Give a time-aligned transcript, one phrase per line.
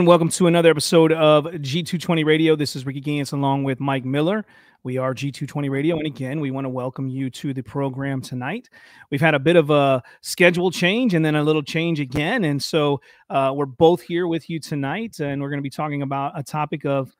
[0.00, 2.56] And welcome to another episode of G220 Radio.
[2.56, 4.46] This is Ricky Gaines along with Mike Miller.
[4.82, 5.98] We are G220 Radio.
[5.98, 8.70] And again, we want to welcome you to the program tonight.
[9.10, 12.44] We've had a bit of a schedule change and then a little change again.
[12.44, 15.20] And so uh, we're both here with you tonight.
[15.20, 17.14] And we're going to be talking about a topic of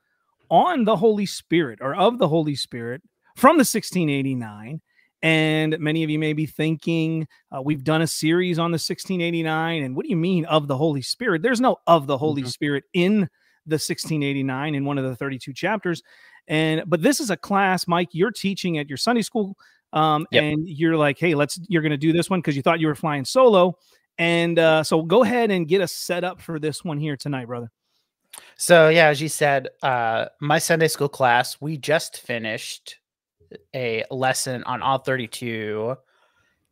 [0.48, 3.02] on the Holy Spirit or of the Holy Spirit
[3.36, 4.80] from the 1689
[5.22, 9.82] and many of you may be thinking, uh, we've done a series on the 1689.
[9.82, 11.42] And what do you mean of the Holy Spirit?
[11.42, 12.48] There's no of the Holy mm-hmm.
[12.48, 13.28] Spirit in
[13.66, 16.02] the 1689 in one of the 32 chapters.
[16.48, 19.56] And but this is a class, Mike, you're teaching at your Sunday school.
[19.92, 20.44] Um, yep.
[20.44, 22.94] and you're like, hey, let's you're gonna do this one because you thought you were
[22.94, 23.76] flying solo.
[24.18, 27.46] And uh, so go ahead and get us set up for this one here tonight,
[27.46, 27.70] brother.
[28.56, 32.98] So yeah, as you said, uh, my Sunday school class, we just finished
[33.74, 35.96] a lesson on all 32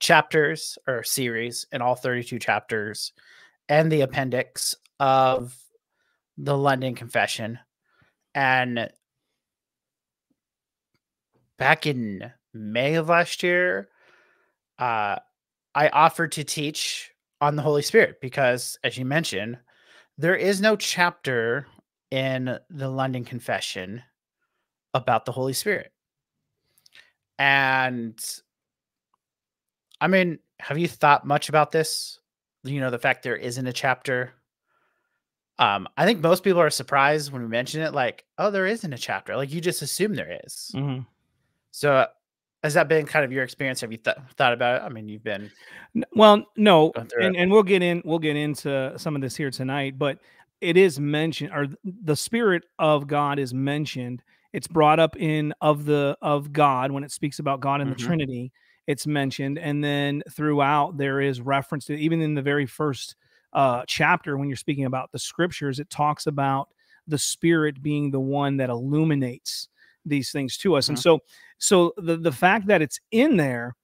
[0.00, 3.12] chapters or series in all 32 chapters
[3.69, 5.56] and the appendix of
[6.37, 7.59] the London Confession.
[8.34, 8.91] And
[11.59, 13.88] back in May of last year,
[14.78, 15.17] uh,
[15.75, 19.59] I offered to teach on the Holy Spirit because, as you mentioned,
[20.17, 21.67] there is no chapter
[22.11, 24.03] in the London Confession
[24.94, 25.93] about the Holy Spirit.
[27.38, 28.19] And
[30.00, 32.19] I mean, have you thought much about this?
[32.65, 34.32] You know, the fact there isn't a chapter.
[35.59, 38.93] Um, I think most people are surprised when we mention it, like, oh, there isn't
[38.93, 39.37] a chapter.
[39.37, 40.72] Like you just assume there is.
[40.75, 41.03] Mm-hmm.
[41.71, 42.06] So
[42.62, 43.81] has that been kind of your experience?
[43.81, 44.84] Have you th- thought about it?
[44.84, 45.50] I mean, you've been
[46.15, 49.99] well, no, and, and we'll get in, we'll get into some of this here tonight,
[49.99, 50.19] but
[50.60, 54.22] it is mentioned, or the spirit of God is mentioned
[54.53, 58.00] it's brought up in of the of God when it speaks about God and mm-hmm.
[58.00, 58.53] the Trinity.
[58.86, 63.16] It's mentioned, and then throughout there is reference to even in the very first
[63.53, 66.69] uh, chapter when you're speaking about the scriptures, it talks about
[67.06, 69.69] the Spirit being the one that illuminates
[70.04, 70.84] these things to us.
[70.84, 70.92] Mm-hmm.
[70.92, 71.19] And so,
[71.58, 73.76] so the the fact that it's in there,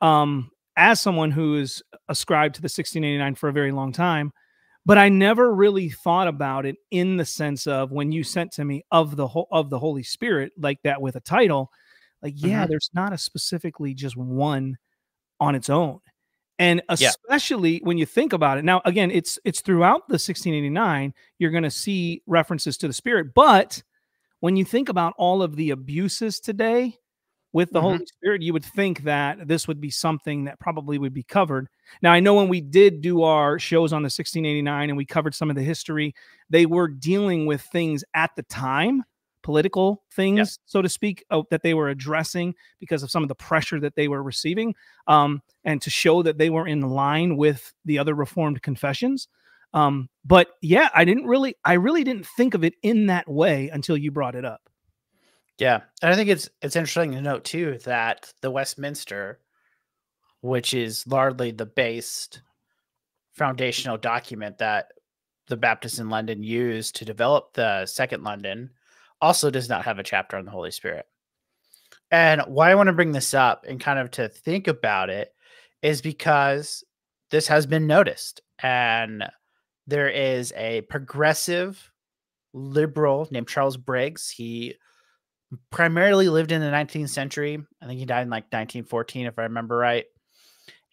[0.00, 4.32] um, as someone who is ascribed to the 1689 for a very long time,
[4.84, 8.64] but I never really thought about it in the sense of when you sent to
[8.64, 11.70] me of the whole of the Holy Spirit like that with a title,
[12.22, 12.70] like yeah, mm-hmm.
[12.70, 14.76] there's not a specifically just one
[15.40, 16.00] on its own.
[16.58, 17.80] And especially yeah.
[17.82, 18.64] when you think about it.
[18.64, 23.34] Now again, it's it's throughout the 1689 you're going to see references to the spirit,
[23.34, 23.82] but
[24.40, 26.96] when you think about all of the abuses today,
[27.52, 27.88] with the mm-hmm.
[27.88, 31.68] Holy Spirit, you would think that this would be something that probably would be covered.
[32.00, 35.34] Now, I know when we did do our shows on the 1689 and we covered
[35.34, 36.14] some of the history,
[36.48, 39.02] they were dealing with things at the time,
[39.42, 40.62] political things, yeah.
[40.66, 43.96] so to speak, uh, that they were addressing because of some of the pressure that
[43.96, 44.74] they were receiving,
[45.06, 49.28] um, and to show that they were in line with the other Reformed confessions.
[49.74, 53.70] Um, but yeah, I didn't really, I really didn't think of it in that way
[53.72, 54.68] until you brought it up.
[55.62, 59.38] Yeah, and I think it's it's interesting to note too that the Westminster,
[60.40, 62.42] which is largely the based
[63.34, 64.90] foundational document that
[65.46, 68.70] the Baptists in London used to develop the Second London,
[69.20, 71.06] also does not have a chapter on the Holy Spirit.
[72.10, 75.32] And why I want to bring this up and kind of to think about it
[75.80, 76.82] is because
[77.30, 79.22] this has been noticed and
[79.86, 81.92] there is a progressive
[82.52, 84.28] liberal named Charles Briggs.
[84.28, 84.74] He
[85.70, 87.58] primarily lived in the 19th century.
[87.80, 90.04] I think he died in like 1914, if I remember right.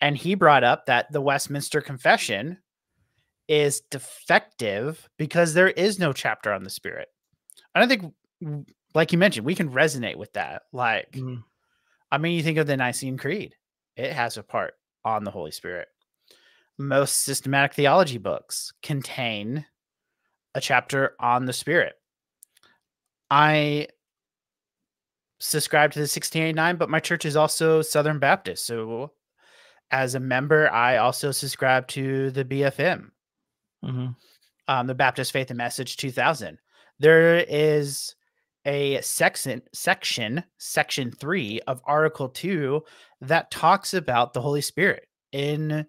[0.02, 2.58] And he brought up that the Westminster Confession
[3.48, 7.08] is defective because there is no chapter on the Spirit.
[7.74, 10.64] I don't think, like you mentioned, we can resonate with that.
[10.72, 11.44] Like, mm.
[12.12, 13.56] I mean, you think of the Nicene Creed,
[13.96, 15.88] it has a part on the Holy Spirit.
[16.78, 19.66] Most systematic theology books contain
[20.56, 21.94] a chapter on the Spirit.
[23.30, 23.88] I
[25.40, 28.66] subscribe to the 1689, but my church is also Southern Baptist.
[28.66, 29.12] So
[29.92, 33.12] as a member, I also subscribe to the BFM,
[33.84, 34.08] mm-hmm.
[34.68, 36.58] um, the Baptist Faith and Message 2000.
[37.00, 38.16] There is
[38.66, 42.84] a section, section, section three of Article two
[43.22, 45.86] that talks about the Holy Spirit in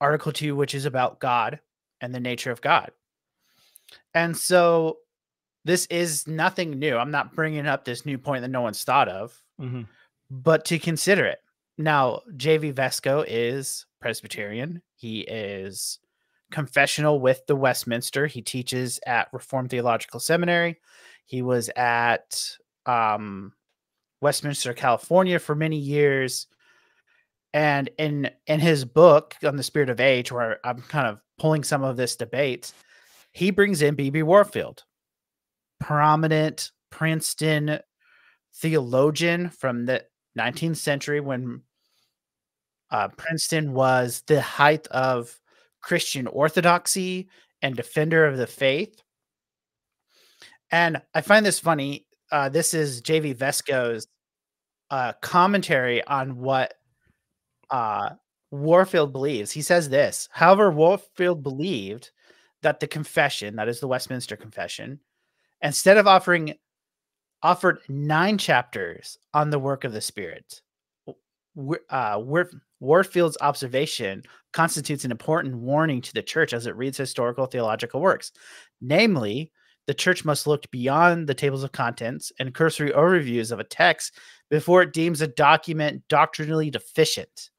[0.00, 1.60] Article two, which is about God
[2.00, 2.90] and the nature of God.
[4.14, 4.98] And so
[5.68, 6.96] this is nothing new.
[6.96, 9.82] I'm not bringing up this new point that no one's thought of, mm-hmm.
[10.30, 11.40] but to consider it.
[11.76, 14.80] Now, JV Fesko is Presbyterian.
[14.96, 15.98] He is
[16.50, 18.26] confessional with the Westminster.
[18.26, 20.78] He teaches at Reformed Theological Seminary.
[21.26, 22.42] He was at
[22.86, 23.52] um,
[24.22, 26.46] Westminster, California for many years.
[27.52, 31.62] And in in his book on the spirit of age, where I'm kind of pulling
[31.62, 32.72] some of this debate,
[33.32, 34.22] he brings in B.B.
[34.22, 34.84] Warfield,
[35.80, 37.80] prominent Princeton
[38.54, 40.04] theologian from the
[40.38, 41.62] 19th century when
[42.90, 45.38] uh, Princeton was the height of
[45.82, 47.28] Christian orthodoxy
[47.62, 49.02] and defender of the faith.
[50.70, 52.06] And I find this funny.
[52.30, 53.34] Uh, this is J.V.
[53.34, 54.06] Fesko's
[54.90, 56.74] uh, commentary on what
[57.70, 58.10] uh,
[58.50, 59.50] Warfield believes.
[59.50, 62.10] He says this However, Warfield believed
[62.62, 65.00] that the confession, that is the Westminster Confession,
[65.62, 66.54] instead of offering
[67.42, 70.60] offered nine chapters on the work of the Spirit.
[71.90, 72.22] Uh,
[72.80, 74.22] Warfield's observation
[74.52, 78.32] constitutes an important warning to the church as it reads historical theological works.
[78.80, 79.52] Namely,
[79.86, 84.18] the church must look beyond the tables of contents and cursory overviews of a text
[84.50, 87.50] before it deems a document doctrinally deficient.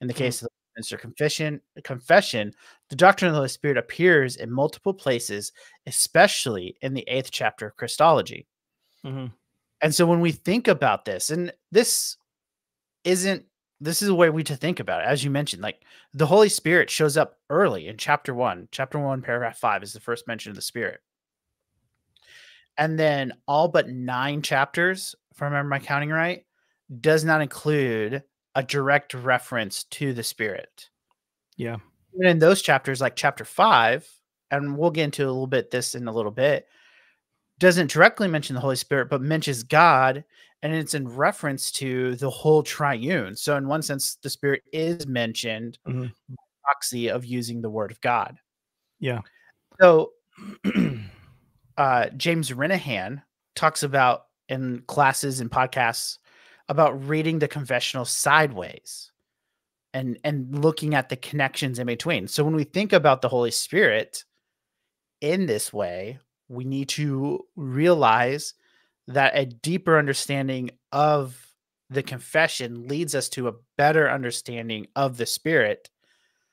[0.00, 0.18] In the hmm.
[0.18, 2.54] case of the Westminster Confession, confession,
[2.88, 5.52] the doctrine of the Holy Spirit appears in multiple places,
[5.86, 8.46] especially in the eighth chapter of Christology.
[9.04, 9.26] Mm-hmm.
[9.82, 12.16] And so when we think about this, and this
[13.04, 13.44] isn't
[13.80, 15.06] this is a way we to think about it.
[15.06, 15.82] As you mentioned, like
[16.12, 18.68] the Holy Spirit shows up early in chapter one.
[18.72, 21.00] Chapter one, paragraph five is the first mention of the Spirit.
[22.76, 26.44] And then all but nine chapters, if I remember my counting right,
[27.00, 28.24] does not include
[28.58, 30.90] a direct reference to the Spirit.
[31.56, 31.76] Yeah.
[32.14, 34.04] And in those chapters, like chapter five,
[34.50, 36.66] and we'll get into a little bit this in a little bit,
[37.60, 40.24] doesn't directly mention the Holy Spirit, but mentions God,
[40.62, 43.36] and it's in reference to the whole triune.
[43.36, 46.06] So, in one sense, the Spirit is mentioned mm-hmm.
[46.64, 48.38] proxy of using the Word of God.
[48.98, 49.20] Yeah.
[49.80, 50.14] So,
[51.76, 53.22] uh, James Renihan
[53.54, 56.18] talks about in classes and podcasts
[56.68, 59.10] about reading the confessional sideways
[59.94, 62.28] and and looking at the connections in between.
[62.28, 64.24] So when we think about the Holy Spirit
[65.20, 66.18] in this way,
[66.48, 68.54] we need to realize
[69.06, 71.48] that a deeper understanding of
[71.90, 75.88] the confession leads us to a better understanding of the spirit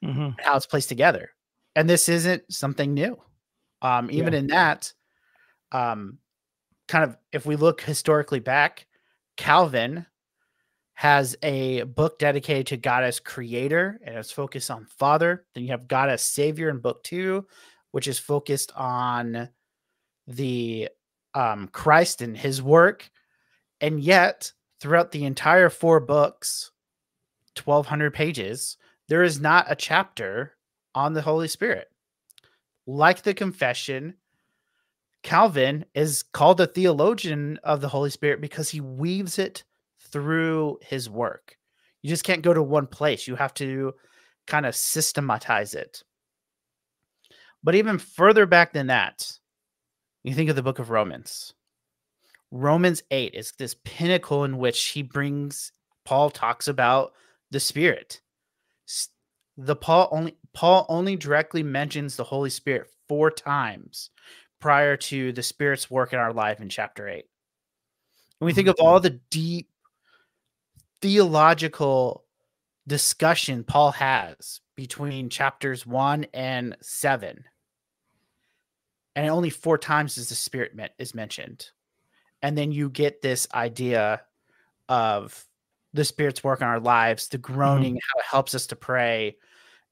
[0.04, 0.30] mm-hmm.
[0.40, 1.32] how it's placed together
[1.76, 3.18] and this isn't something new
[3.82, 4.40] um, even yeah.
[4.40, 4.94] in that
[5.72, 6.18] um,
[6.88, 8.88] kind of if we look historically back
[9.38, 10.06] calvin
[10.94, 15.72] has a book dedicated to god as creator and it's focused on father then you
[15.72, 17.46] have god as savior in book two
[17.92, 19.50] which is focused on
[20.28, 20.90] the
[21.36, 23.10] um, Christ and his work.
[23.82, 26.72] And yet, throughout the entire four books,
[27.64, 28.78] 1200 pages,
[29.08, 30.54] there is not a chapter
[30.96, 31.88] on the Holy Spirit.
[32.88, 34.16] Like the confession,
[35.26, 39.64] Calvin is called a theologian of the Holy Spirit because he weaves it
[40.00, 41.58] through his work.
[42.04, 43.96] You just can't go to one place, you have to
[44.46, 46.04] kind of systematize it.
[47.64, 49.40] But even further back than that,
[50.24, 51.56] you think of the book of Romans.
[52.52, 55.72] Romans 8 is this pinnacle in which he brings
[56.06, 57.14] Paul talks about
[57.50, 58.22] the spirit.
[59.58, 64.12] The Paul only Paul only directly mentions the Holy Spirit four times
[64.66, 67.24] prior to the spirit's work in our life in chapter 8.
[68.40, 69.70] When we think of all the deep
[71.04, 72.24] theological
[72.88, 77.44] discussion Paul has between chapters 1 and 7
[79.16, 81.70] and only four times is the spirit met, is mentioned
[82.42, 84.24] and then you get this idea
[84.90, 85.46] of
[85.94, 88.16] the spirit's work in our lives the groaning mm-hmm.
[88.16, 89.36] how it helps us to pray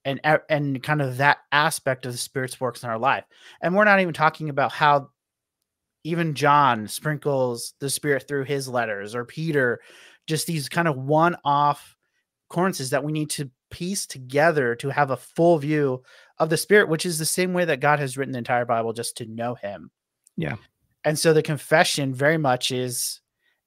[0.05, 0.19] and
[0.49, 3.23] and kind of that aspect of the spirit's works in our life
[3.61, 5.09] and we're not even talking about how
[6.03, 9.79] even john sprinkles the spirit through his letters or peter
[10.27, 11.95] just these kind of one-off
[12.49, 16.03] occurrences that we need to piece together to have a full view
[16.37, 18.93] of the Spirit, which is the same way that God has written the entire Bible
[18.93, 19.89] just to know Him.
[20.37, 20.55] Yeah.
[21.03, 23.19] And so the confession very much is,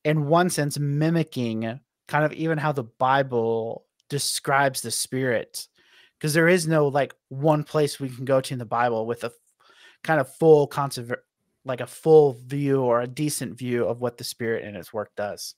[0.04, 5.66] in one sense, mimicking kind of even how the Bible describes the Spirit.
[6.18, 9.24] Because there is no like one place we can go to in the Bible with
[9.24, 9.32] a
[10.02, 11.12] kind of full concept,
[11.64, 15.10] like a full view or a decent view of what the Spirit and its work
[15.16, 15.54] does.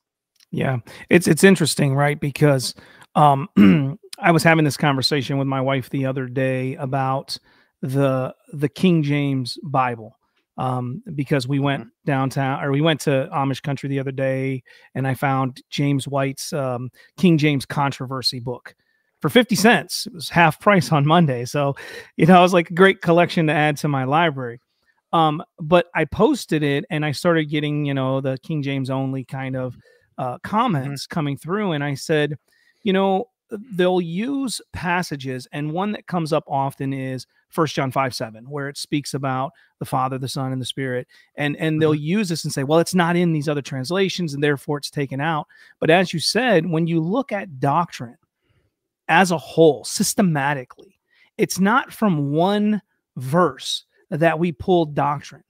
[0.51, 0.79] Yeah,
[1.11, 2.19] it's it's interesting, right?
[2.19, 2.75] Because
[3.15, 3.49] um,
[4.19, 7.39] I was having this conversation with my wife the other day about
[7.83, 10.19] the the King James Bible
[10.59, 12.07] um, because we went mm-hmm.
[12.07, 14.63] downtown or we went to Amish country the other day
[14.95, 18.75] and I found James White's um, King James controversy book
[19.21, 20.07] for 50 cents.
[20.07, 21.45] It was half price on Monday.
[21.45, 21.77] So,
[22.17, 24.61] you know, it was like a great collection to add to my library.
[25.13, 29.25] Um, but I posted it and I started getting, you know, the King James only
[29.25, 29.77] kind of
[30.19, 30.37] uh, mm-hmm.
[30.49, 31.15] comments mm-hmm.
[31.15, 31.73] coming through.
[31.73, 32.37] And I said,
[32.83, 38.15] you know, they'll use passages and one that comes up often is first john 5
[38.15, 41.07] 7 where it speaks about the father the son and the spirit
[41.37, 42.03] and and they'll mm-hmm.
[42.03, 45.21] use this and say well it's not in these other translations and therefore it's taken
[45.21, 45.47] out
[45.81, 48.19] but as you said when you look at doctrine
[49.09, 50.99] as a whole systematically.
[51.37, 52.83] It's not from one
[53.17, 55.45] verse that we pull doctrine.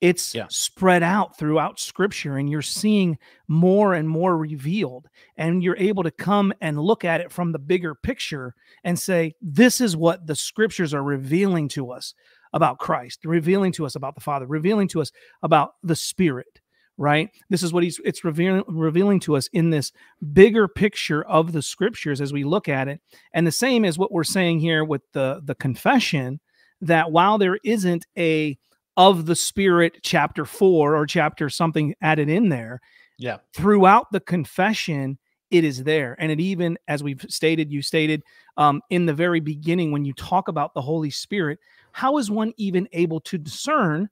[0.00, 0.46] It's yeah.
[0.48, 6.10] spread out throughout scripture and you're seeing more and more revealed and you're able to
[6.10, 10.34] come and look at it from the bigger picture and say this is what the
[10.34, 12.14] scriptures are revealing to us
[12.54, 16.60] about Christ revealing to us about the father revealing to us about the spirit
[16.98, 19.92] right this is what he's it's revealing revealing to us in this
[20.32, 23.00] bigger picture of the scriptures as we look at it
[23.32, 26.40] and the same is what we're saying here with the the confession
[26.80, 28.58] that while there isn't a
[28.96, 32.80] of the Spirit, chapter four or chapter something added in there.
[33.18, 33.38] Yeah.
[33.54, 35.18] Throughout the confession,
[35.50, 36.16] it is there.
[36.18, 38.22] And it even, as we've stated, you stated
[38.56, 41.58] um, in the very beginning, when you talk about the Holy Spirit,
[41.92, 44.08] how is one even able to discern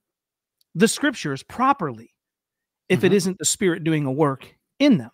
[0.74, 2.14] the scriptures properly
[2.88, 3.06] if mm-hmm.
[3.06, 5.10] it isn't the Spirit doing a work in them?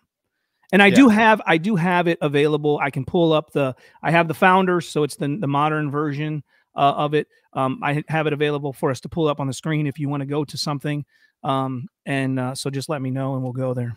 [0.73, 0.97] And I yeah.
[0.97, 2.81] do have I do have it available.
[2.83, 6.43] I can pull up the I have the founders, so it's the the modern version
[6.75, 7.29] uh, of it.
[7.53, 10.09] Um, I have it available for us to pull up on the screen if you
[10.09, 11.05] want to go to something.
[11.45, 13.97] Um, and uh, so just let me know and we'll go there.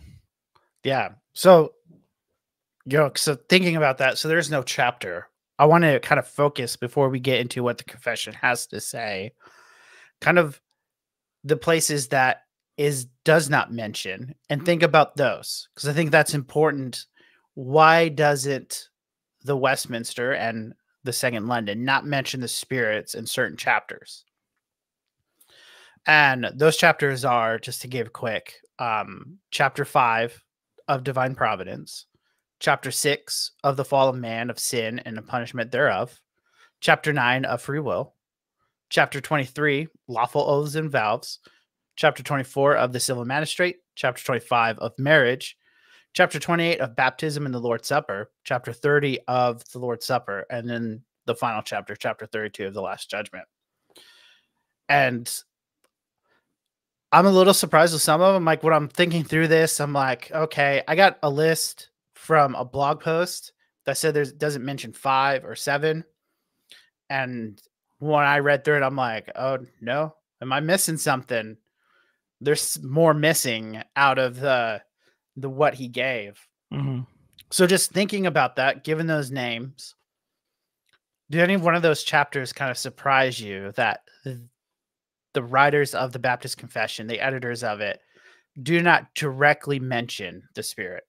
[0.83, 1.09] Yeah.
[1.33, 1.73] So,
[2.85, 5.27] you know, so thinking about that, so there's no chapter.
[5.57, 8.79] I want to kind of focus before we get into what the confession has to
[8.79, 9.33] say,
[10.21, 10.61] kind of
[11.43, 12.43] the places that
[12.77, 17.05] is does not mention and think about those because I think that's important.
[17.55, 18.89] Why doesn't
[19.43, 20.73] the Westminster and
[21.07, 24.25] the second London, not mention the spirits in certain chapters.
[26.05, 30.43] And those chapters are just to give quick um, chapter five
[30.87, 32.05] of divine providence,
[32.59, 36.19] chapter six of the fall of man, of sin and the punishment thereof,
[36.81, 38.13] chapter nine of free will,
[38.89, 41.39] chapter 23, lawful oaths and vows,
[41.97, 45.57] chapter 24 of the civil magistrate, chapter 25 of marriage,
[46.13, 50.69] chapter 28 of baptism and the Lord's Supper, chapter 30 of the Lord's Supper, and
[50.69, 53.45] then the final chapter, chapter 32 of the Last Judgment.
[54.87, 55.29] And
[57.11, 58.45] I'm a little surprised with some of them.
[58.45, 62.63] Like when I'm thinking through this, I'm like, okay, I got a list from a
[62.63, 63.53] blog post
[63.85, 66.03] that said there doesn't mention five or seven.
[67.09, 67.61] And
[67.99, 71.57] when I read through it, I'm like, oh no, am I missing something?
[72.41, 74.81] There's more missing out of the
[75.35, 76.39] the what he gave.
[76.73, 77.01] Mm-hmm.
[77.51, 79.95] So just thinking about that, given those names,
[81.29, 84.01] did any one of those chapters kind of surprise you that
[85.33, 88.01] the writers of the Baptist Confession, the editors of it,
[88.61, 91.03] do not directly mention the Spirit?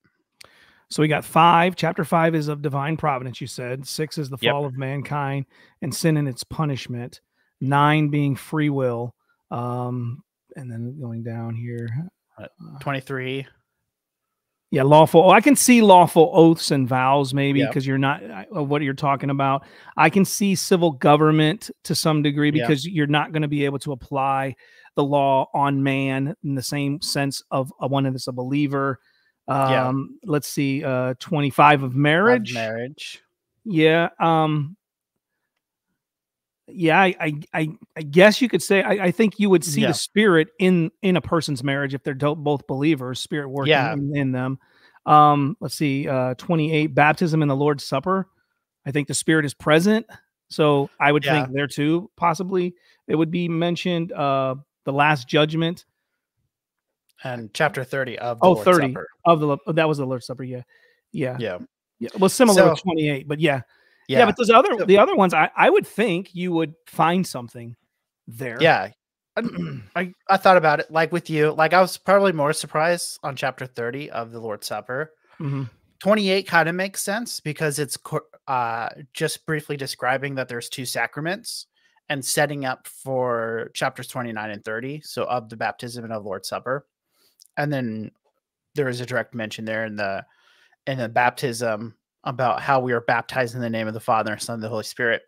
[0.91, 1.77] So we got five.
[1.77, 3.87] Chapter five is of divine providence, you said.
[3.87, 5.47] Six is the fall of mankind
[5.83, 7.21] and sin and its punishment.
[7.61, 9.15] Nine being free will.
[9.51, 10.23] Um,
[10.59, 11.89] and then going down here.
[12.39, 12.47] Uh,
[12.81, 13.47] 23
[14.71, 15.23] yeah, lawful.
[15.23, 18.93] Oh, I can see lawful oaths and vows, maybe because you're not uh, what you're
[18.93, 19.65] talking about.
[19.97, 23.79] I can see civil government to some degree because you're not going to be able
[23.81, 24.57] to apply
[24.95, 28.99] the law on man in the same sense of a one that's a believer.
[29.47, 30.31] Um, yeah.
[30.31, 32.51] Let's see, uh, 25 of marriage.
[32.51, 33.23] Of marriage.
[33.65, 34.11] Yeah.
[34.21, 34.77] Um,
[36.71, 39.89] yeah, I, I, I, guess you could say I, I think you would see yeah.
[39.89, 43.93] the spirit in in a person's marriage if they're both believers, spirit working yeah.
[43.93, 44.59] in, in, them.
[45.07, 48.29] Um, let's see, uh, twenty eight baptism in the Lord's Supper.
[48.87, 50.07] I think the spirit is present,
[50.49, 51.45] so I would yeah.
[51.45, 52.75] think there too possibly
[53.07, 54.13] it would be mentioned.
[54.13, 55.85] Uh, the Last Judgment
[57.23, 59.09] and chapter thirty of oh Lord's 30 Supper.
[59.25, 60.45] of the that was the Lord's Supper.
[60.45, 60.63] Yeah,
[61.13, 61.59] yeah, yeah.
[62.01, 63.63] Yeah, well, similar so, to 28, but yeah,
[64.09, 64.21] yeah.
[64.21, 67.77] yeah, but those other the other ones, I, I would think you would find something
[68.27, 68.57] there.
[68.61, 68.91] Yeah.
[69.97, 71.53] I, I thought about it like with you.
[71.53, 75.13] Like I was probably more surprised on chapter 30 of the Lord's Supper.
[75.39, 75.65] Mm-hmm.
[76.01, 77.99] 28 kind of makes sense because it's
[78.47, 81.67] uh, just briefly describing that there's two sacraments
[82.09, 85.03] and setting up for chapters 29 and 30.
[85.03, 86.87] So of the baptism and of Lord's Supper.
[87.57, 88.13] And then
[88.75, 90.25] there is a direct mention there in the
[90.87, 91.95] in the baptism
[92.25, 94.69] about how we are baptized in the name of the Father and Son and the
[94.69, 95.23] Holy Spirit.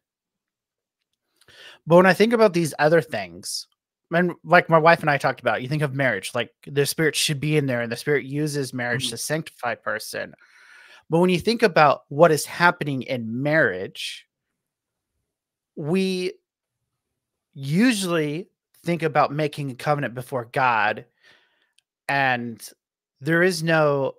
[1.86, 3.66] But when I think about these other things,
[4.12, 7.14] and like my wife and I talked about, you think of marriage, like the spirit
[7.14, 9.10] should be in there, and the spirit uses marriage mm-hmm.
[9.10, 10.34] to sanctify person.
[11.08, 14.26] But when you think about what is happening in marriage,
[15.76, 16.32] we
[17.54, 18.48] usually
[18.84, 21.04] think about making a covenant before God,
[22.08, 22.60] and
[23.20, 24.14] there is no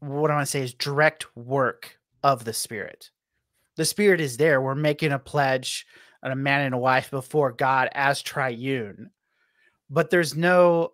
[0.00, 3.10] what I want to say is direct work of the Spirit.
[3.76, 4.60] The Spirit is there.
[4.60, 5.86] We're making a pledge
[6.22, 9.10] and a man and a wife before God as triune,
[9.88, 10.92] but there's no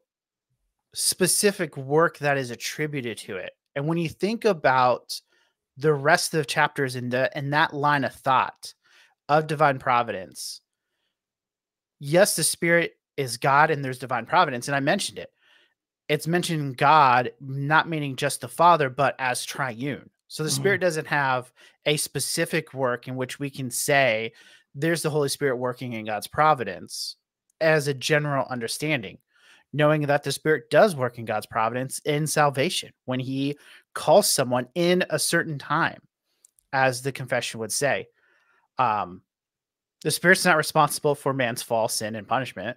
[0.94, 3.52] specific work that is attributed to it.
[3.74, 5.20] And when you think about
[5.76, 8.74] the rest of the chapters in the in that line of thought
[9.28, 10.60] of divine providence,
[11.98, 15.32] yes, the Spirit is God and there's divine providence, and I mentioned it.
[16.08, 20.10] It's mentioning God, not meaning just the Father, but as triune.
[20.28, 20.60] So the mm-hmm.
[20.60, 21.52] Spirit doesn't have
[21.86, 24.32] a specific work in which we can say
[24.74, 27.16] there's the Holy Spirit working in God's providence
[27.60, 29.18] as a general understanding,
[29.72, 33.56] knowing that the Spirit does work in God's providence in salvation when He
[33.94, 36.00] calls someone in a certain time,
[36.72, 38.08] as the confession would say.
[38.78, 39.22] Um,
[40.02, 42.76] the Spirit's not responsible for man's fall, sin, and punishment.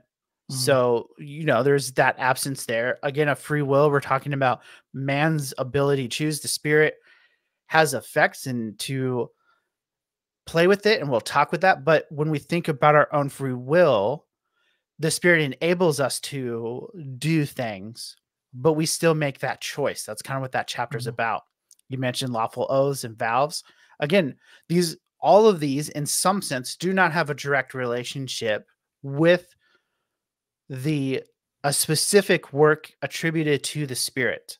[0.51, 0.59] Mm-hmm.
[0.59, 2.99] So, you know, there's that absence there.
[3.03, 4.61] Again, a free will, we're talking about
[4.93, 6.39] man's ability to choose.
[6.39, 6.95] The Spirit
[7.67, 9.29] has effects and to
[10.47, 13.29] play with it and we'll talk with that but when we think about our own
[13.29, 14.25] free will
[14.97, 18.15] the spirit enables us to do things
[18.53, 21.15] but we still make that choice that's kind of what that chapter is mm-hmm.
[21.15, 21.43] about
[21.89, 23.63] you mentioned lawful oaths and valves
[23.99, 24.33] again
[24.69, 28.65] these all of these in some sense do not have a direct relationship
[29.03, 29.53] with
[30.69, 31.23] the
[31.63, 34.57] a specific work attributed to the spirit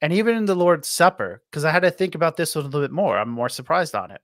[0.00, 2.80] and even in the lord's supper because i had to think about this a little
[2.80, 4.20] bit more i'm more surprised on it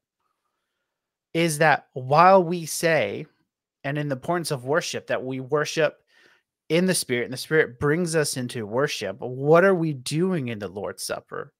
[1.34, 3.26] is that while we say,
[3.82, 5.98] and in the importance of worship, that we worship
[6.68, 10.60] in the Spirit, and the Spirit brings us into worship, what are we doing in
[10.60, 11.52] the Lord's Supper?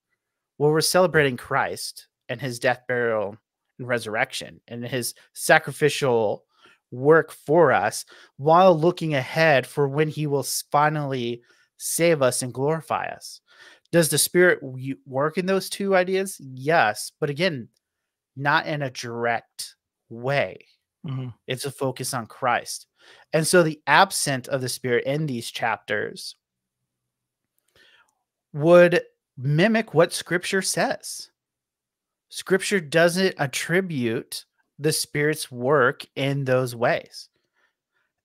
[0.57, 3.37] Well, we're celebrating Christ and his death, burial,
[3.79, 6.45] and resurrection, and his sacrificial
[6.95, 8.05] work for us
[8.37, 11.43] while looking ahead for when he will finally
[11.77, 13.41] save us and glorify us.
[13.93, 14.61] Does the Spirit
[15.07, 16.41] work in those two ideas?
[16.41, 17.13] Yes.
[17.21, 17.69] But again,
[18.37, 19.77] not in a direct
[20.09, 20.67] way.
[21.07, 21.29] Mm-hmm.
[21.47, 22.87] It's a focus on Christ.
[23.33, 26.37] And so the absent of the Spirit in these chapters
[28.53, 29.03] would
[29.37, 31.31] mimic what Scripture says.
[32.31, 34.45] Scripture doesn't attribute
[34.79, 37.29] the Spirit's work in those ways.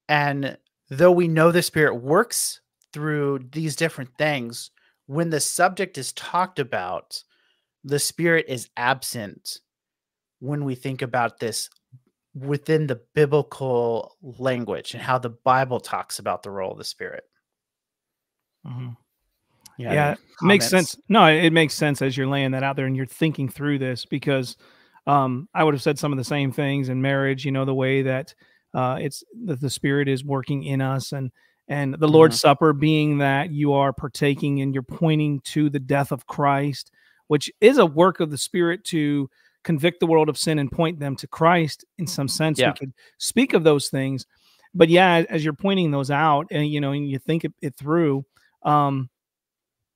[0.07, 0.57] And
[0.89, 2.61] though we know the Spirit works
[2.93, 4.71] through these different things,
[5.05, 7.23] when the subject is talked about,
[7.83, 9.59] the Spirit is absent
[10.39, 11.69] when we think about this
[12.33, 17.23] within the biblical language and how the Bible talks about the role of the Spirit.
[18.65, 18.89] Mm-hmm.
[19.77, 20.97] Yeah, yeah makes sense.
[21.07, 24.05] No, it makes sense as you're laying that out there and you're thinking through this
[24.05, 24.57] because
[25.07, 27.45] um, I would have said some of the same things in marriage.
[27.45, 28.33] You know, the way that
[28.73, 31.31] uh, it's that the Spirit is working in us and
[31.67, 32.49] and the Lord's mm-hmm.
[32.49, 36.91] Supper being that you are partaking and you're pointing to the death of Christ,
[37.27, 39.29] which is a work of the Spirit to
[39.63, 42.59] convict the world of sin and point them to Christ in some sense.
[42.59, 42.69] Yeah.
[42.69, 44.25] We could speak of those things.
[44.73, 47.75] But yeah, as you're pointing those out and you know, and you think it, it
[47.75, 48.25] through,
[48.63, 49.09] um,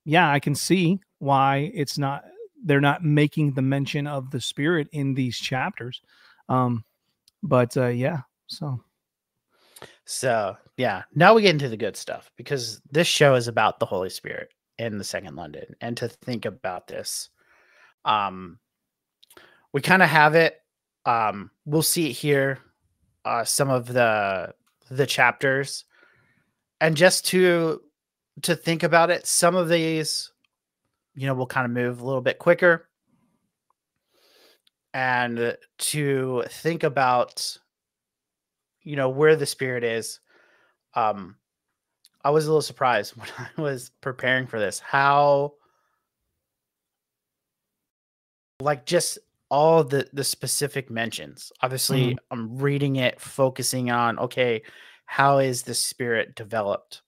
[0.04, 2.24] yeah, I can see why it's not
[2.64, 6.00] they're not making the mention of the spirit in these chapters.
[6.48, 6.84] Um,
[7.42, 8.80] but uh yeah, so
[10.04, 13.86] so yeah, now we get into the good stuff because this show is about the
[13.86, 15.74] Holy Spirit in the second London.
[15.80, 17.30] And to think about this,
[18.04, 18.58] um,
[19.72, 20.60] we kind of have it.
[21.06, 22.58] Um, we'll see it here.
[23.24, 24.54] Uh, some of the
[24.90, 25.84] the chapters,
[26.80, 27.80] and just to
[28.42, 30.30] to think about it, some of these,
[31.14, 32.88] you know, we'll kind of move a little bit quicker,
[34.92, 37.58] and to think about,
[38.82, 40.20] you know, where the spirit is.
[40.94, 41.36] Um,
[42.24, 45.54] I was a little surprised when I was preparing for this how
[48.60, 49.18] like just
[49.50, 51.52] all the the specific mentions.
[51.62, 52.18] Obviously, mm-hmm.
[52.30, 54.62] I'm reading it, focusing on okay,
[55.06, 57.02] how is the spirit developed?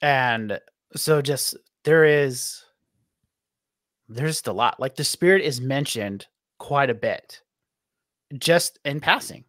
[0.00, 0.60] And
[0.96, 2.62] so just there is
[4.08, 4.80] there's a lot.
[4.80, 6.26] Like the spirit is mentioned
[6.58, 7.40] quite a bit
[8.38, 9.44] just in passing.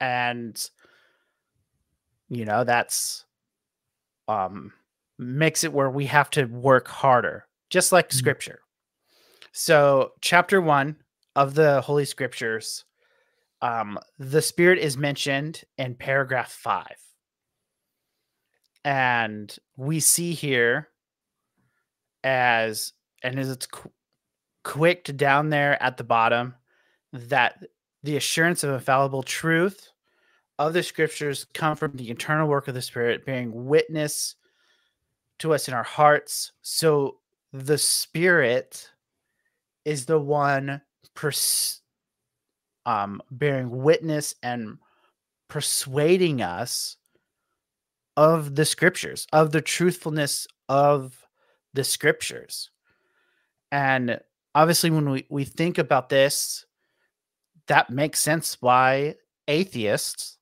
[0.00, 0.60] And
[2.28, 3.24] you know, that's
[4.28, 4.72] um
[5.18, 8.18] makes it where we have to work harder, just like mm-hmm.
[8.18, 8.60] scripture.
[9.52, 10.96] So, chapter one
[11.34, 12.84] of the Holy Scriptures,
[13.62, 16.96] um, the Spirit is mentioned in paragraph five.
[18.84, 20.88] And we see here
[22.24, 23.90] as, and as it's qu-
[24.64, 26.54] quicked down there at the bottom,
[27.12, 27.62] that
[28.02, 29.90] the assurance of infallible truth
[30.58, 34.36] of the scriptures come from the internal work of the Spirit, bearing witness
[35.38, 36.52] to us in our hearts.
[36.62, 37.16] So
[37.52, 38.90] the Spirit
[39.84, 40.80] is the one
[41.14, 41.80] pers-
[42.86, 44.78] um, bearing witness and
[45.48, 46.96] persuading us
[48.20, 51.26] of the scriptures, of the truthfulness of
[51.72, 52.68] the scriptures.
[53.72, 54.20] And
[54.54, 56.66] obviously, when we, we think about this,
[57.66, 59.14] that makes sense why
[59.48, 60.36] atheists,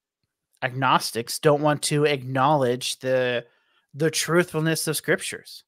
[0.60, 3.46] agnostics don't want to acknowledge the
[3.94, 5.62] the truthfulness of scriptures.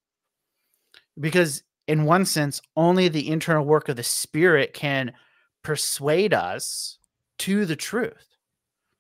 [1.18, 5.12] Because in one sense, only the internal work of the spirit can
[5.62, 6.98] persuade us
[7.38, 8.36] to the truth.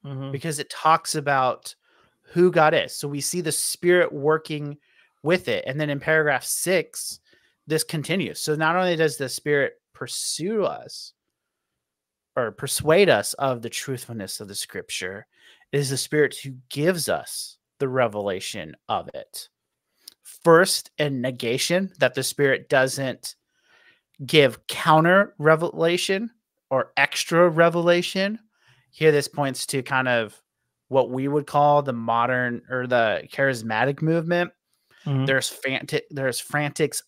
[0.06, 0.30] Mm-hmm.
[0.30, 1.74] Because it talks about
[2.30, 2.94] who God is.
[2.94, 4.76] So we see the spirit working
[5.22, 5.64] with it.
[5.66, 7.20] And then in paragraph six,
[7.66, 8.40] this continues.
[8.40, 11.12] So not only does the spirit pursue us
[12.36, 15.26] or persuade us of the truthfulness of the scripture,
[15.72, 19.48] it is the spirit who gives us the revelation of it.
[20.22, 23.34] First, in negation, that the spirit doesn't
[24.24, 26.30] give counter revelation
[26.70, 28.38] or extra revelation.
[28.90, 30.40] Here, this points to kind of
[30.90, 34.50] what we would call the modern or the charismatic movement.
[35.06, 35.24] Mm-hmm.
[35.24, 37.00] There's frantic, there's frantics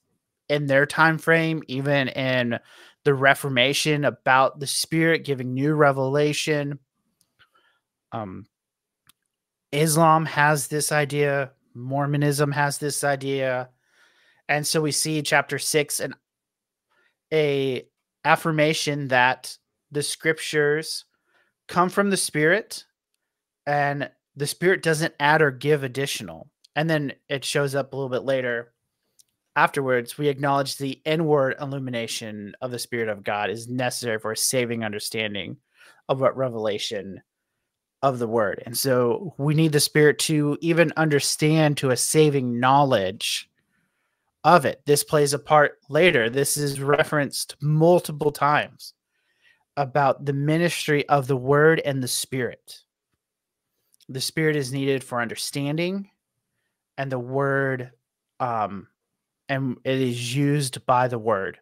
[0.48, 2.60] in their time frame, even in
[3.04, 6.78] the Reformation, about the Spirit giving new revelation.
[8.12, 8.46] Um,
[9.72, 13.68] Islam has this idea, Mormonism has this idea,
[14.48, 16.14] and so we see chapter six and
[17.32, 17.84] a
[18.24, 19.58] affirmation that
[19.90, 21.04] the scriptures
[21.66, 22.84] come from the Spirit,
[23.66, 26.48] and the Spirit doesn't add or give additional.
[26.74, 28.72] And then it shows up a little bit later
[29.56, 34.36] afterwards, we acknowledge the inward illumination of the Spirit of God is necessary for a
[34.36, 35.56] saving understanding
[36.08, 37.22] of what revelation
[38.02, 38.62] of the word.
[38.66, 43.48] And so we need the Spirit to even understand to a saving knowledge
[44.44, 44.82] of it.
[44.86, 46.28] This plays a part later.
[46.28, 48.94] This is referenced multiple times
[49.76, 52.80] about the ministry of the word and the Spirit.
[54.08, 56.10] The Spirit is needed for understanding,
[56.98, 57.92] and the word
[58.40, 58.88] um,
[59.48, 61.58] and it is used by the word.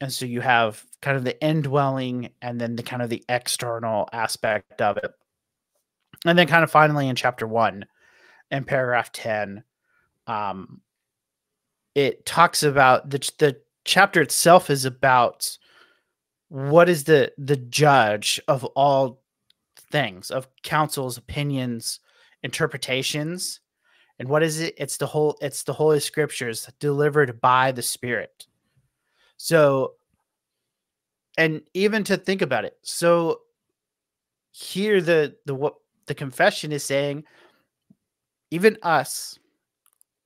[0.00, 4.08] And so you have kind of the indwelling and then the kind of the external
[4.12, 5.10] aspect of it.
[6.24, 7.86] And then kind of finally in chapter one,
[8.50, 9.64] in paragraph 10,
[10.26, 10.80] um,
[11.94, 15.56] it talks about the the chapter itself is about
[16.48, 19.22] what is the the judge of all
[19.90, 22.00] things of councils opinions
[22.42, 23.60] interpretations
[24.20, 24.74] and what is it?
[24.76, 28.46] It's the whole it's the holy scriptures delivered by the Spirit.
[29.36, 29.94] So
[31.36, 32.76] and even to think about it.
[32.82, 33.42] So
[34.50, 35.74] here the the what
[36.06, 37.22] the confession is saying
[38.50, 39.38] even us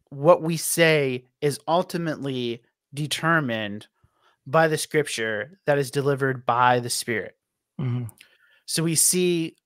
[0.08, 2.62] what we say is ultimately
[2.94, 3.86] determined
[4.46, 7.36] by the scripture that is delivered by the spirit
[7.80, 8.04] mm-hmm.
[8.66, 9.56] So we see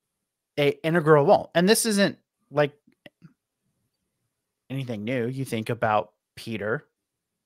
[0.59, 2.19] a integral role and this isn't
[2.51, 2.73] like
[4.71, 6.85] anything new, you think about Peter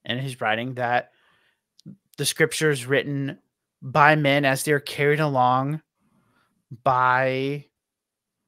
[0.04, 1.10] and his writing that
[2.16, 3.38] the scriptures written
[3.82, 5.80] by men as they're carried along
[6.82, 7.64] by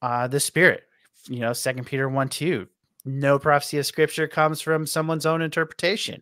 [0.01, 0.83] uh, the Spirit.
[1.27, 2.67] You know, Second Peter 1 2.
[3.05, 6.21] No prophecy of scripture comes from someone's own interpretation.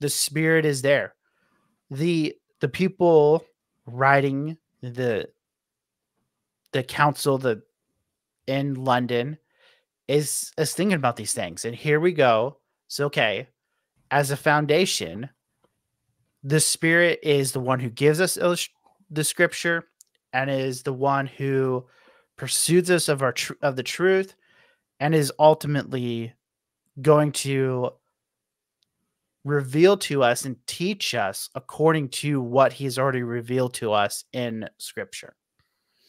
[0.00, 1.14] The Spirit is there.
[1.90, 3.44] The the people
[3.86, 5.28] writing the
[6.76, 7.62] the council the
[8.46, 9.38] in London
[10.08, 11.64] is is thinking about these things.
[11.64, 12.58] And here we go.
[12.86, 13.48] So okay,
[14.10, 15.30] as a foundation,
[16.44, 18.34] the spirit is the one who gives us
[19.10, 19.84] the scripture
[20.34, 21.86] and is the one who
[22.36, 24.34] pursues us of our of the truth
[25.00, 26.34] and is ultimately
[27.00, 27.90] going to
[29.44, 34.68] reveal to us and teach us according to what he's already revealed to us in
[34.76, 35.36] scripture.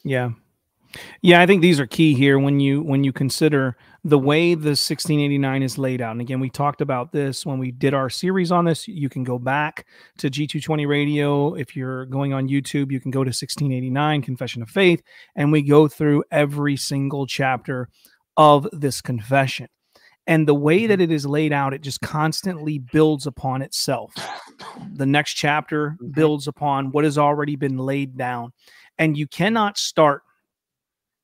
[0.04, 0.32] Yeah.
[1.22, 4.70] Yeah, I think these are key here when you when you consider the way the
[4.70, 6.12] 1689 is laid out.
[6.14, 8.88] And again, we talked about this when we did our series on this.
[8.88, 9.86] You can go back
[10.20, 11.56] to G220 Radio.
[11.56, 15.02] If you're going on YouTube, you can go to 1689 Confession of Faith
[15.36, 17.90] and we go through every single chapter
[18.38, 19.68] of this confession.
[20.28, 24.14] And the way that it is laid out, it just constantly builds upon itself.
[24.94, 28.52] The next chapter builds upon what has already been laid down.
[28.98, 30.24] And you cannot start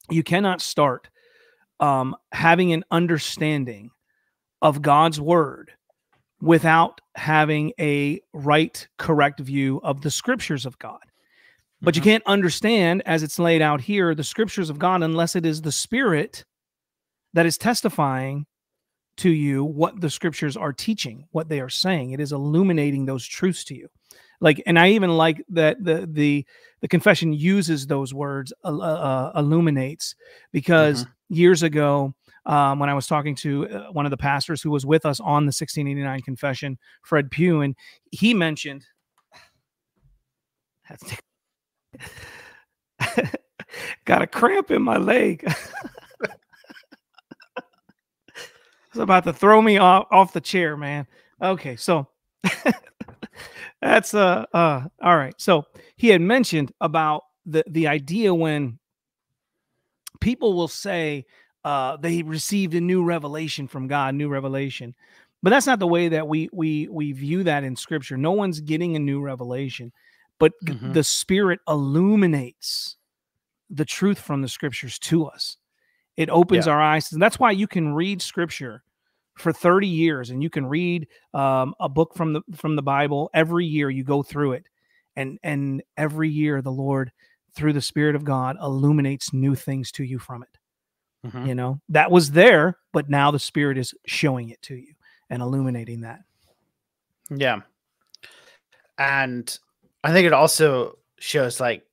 [0.09, 1.09] you cannot start
[1.79, 3.91] um, having an understanding
[4.61, 5.71] of God's word
[6.41, 10.99] without having a right, correct view of the scriptures of God.
[11.81, 12.11] But you mm-hmm.
[12.11, 15.71] can't understand, as it's laid out here, the scriptures of God unless it is the
[15.71, 16.45] Spirit
[17.33, 18.45] that is testifying
[19.17, 22.11] to you what the scriptures are teaching, what they are saying.
[22.11, 23.89] It is illuminating those truths to you.
[24.43, 26.45] Like and i even like that the the
[26.81, 30.13] the confession uses those words uh, uh, illuminates
[30.51, 31.33] because mm-hmm.
[31.33, 32.13] years ago
[32.45, 35.19] um, when i was talking to uh, one of the pastors who was with us
[35.19, 37.75] on the 1689 confession fred pugh and
[38.11, 38.85] he mentioned
[44.05, 45.41] got a cramp in my leg
[47.55, 51.07] it's about to throw me off, off the chair man
[51.41, 52.07] okay so
[53.83, 55.35] that's uh uh all right.
[55.37, 55.65] So
[55.95, 58.79] he had mentioned about the the idea when
[60.21, 61.25] people will say
[61.63, 64.95] uh they received a new revelation from God, new revelation.
[65.41, 68.17] But that's not the way that we we we view that in scripture.
[68.17, 69.91] No one's getting a new revelation,
[70.39, 70.93] but mm-hmm.
[70.93, 72.95] the spirit illuminates
[73.69, 75.57] the truth from the scriptures to us.
[76.15, 76.73] It opens yeah.
[76.73, 77.11] our eyes.
[77.11, 78.83] And that's why you can read scripture
[79.35, 83.29] for 30 years and you can read um, a book from the from the bible
[83.33, 84.65] every year you go through it
[85.15, 87.11] and and every year the lord
[87.55, 90.49] through the spirit of god illuminates new things to you from it.
[91.25, 91.47] Mm-hmm.
[91.47, 94.93] you know that was there but now the spirit is showing it to you
[95.29, 96.19] and illuminating that.
[97.29, 97.61] Yeah.
[98.97, 99.57] And
[100.03, 101.83] i think it also shows like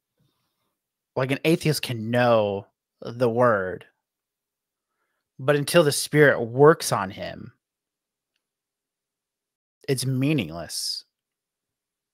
[1.16, 2.66] like an atheist can know
[3.00, 3.87] the word
[5.40, 7.53] but until the spirit works on him,
[9.88, 11.07] it's meaningless.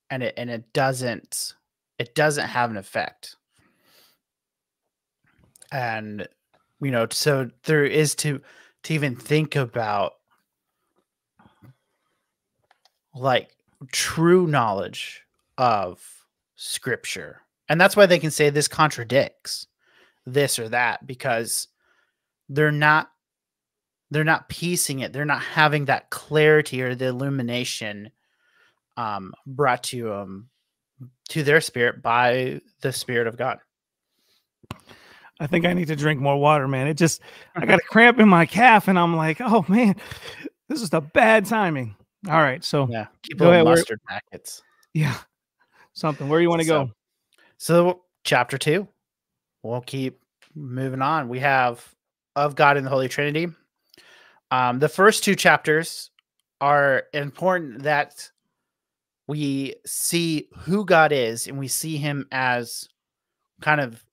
[0.08, 1.54] And it and it doesn't
[1.98, 3.34] it doesn't have an effect.
[5.72, 6.28] And
[6.80, 8.40] you know, so there is to
[8.84, 10.12] to even think about
[13.12, 13.50] like
[13.90, 15.22] true knowledge
[15.58, 16.00] of
[16.54, 17.40] scripture.
[17.68, 19.66] And that's why they can say this contradicts
[20.24, 21.66] this or that because
[22.48, 23.10] they're not
[24.10, 28.10] they're not piecing it they're not having that clarity or the illumination
[28.96, 30.48] um brought to um
[31.28, 33.58] to their spirit by the spirit of god.
[35.38, 36.86] I think i need to drink more water man.
[36.86, 37.20] It just
[37.54, 39.96] i got a cramp in my calf and i'm like oh man
[40.68, 41.94] this is the bad timing.
[42.28, 43.64] All right so yeah keep go ahead.
[43.64, 44.62] mustard Where, packets.
[44.94, 45.16] Yeah
[45.92, 46.28] something.
[46.28, 46.92] Where you want to so, go
[47.58, 48.88] so chapter two
[49.62, 50.20] we'll keep
[50.54, 51.28] moving on.
[51.28, 51.86] We have
[52.34, 53.48] of god in the holy trinity
[54.50, 56.10] um, the first two chapters
[56.60, 58.30] are important that
[59.26, 62.88] we see who God is and we see him as
[63.60, 64.04] kind of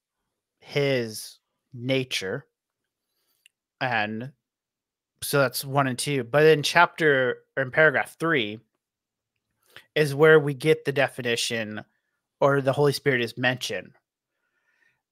[0.60, 1.39] his
[1.74, 2.46] nature.
[3.80, 4.32] And
[5.22, 6.24] so that's one and two.
[6.24, 8.60] But in chapter or in paragraph three
[9.96, 11.84] is where we get the definition
[12.39, 13.91] or the Holy Spirit is mentioned.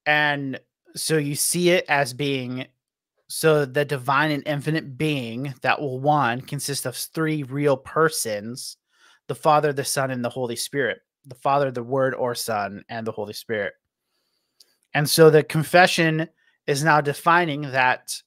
[0.06, 0.60] And
[0.96, 2.66] so you see it as being
[3.32, 8.78] so the divine and infinite being that will one consist of three real persons
[9.28, 11.00] the Father, the Son, and the Holy Spirit.
[11.26, 13.74] The Father, the Word or Son, and the Holy Spirit.
[14.94, 16.28] And so the confession
[16.68, 18.22] is now defining that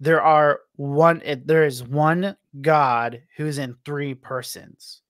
[0.00, 5.00] there are one eh, there is one God who's in three persons.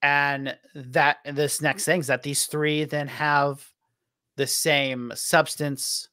[0.00, 3.66] And that this next thing is that these three then have
[4.36, 6.07] the same substance,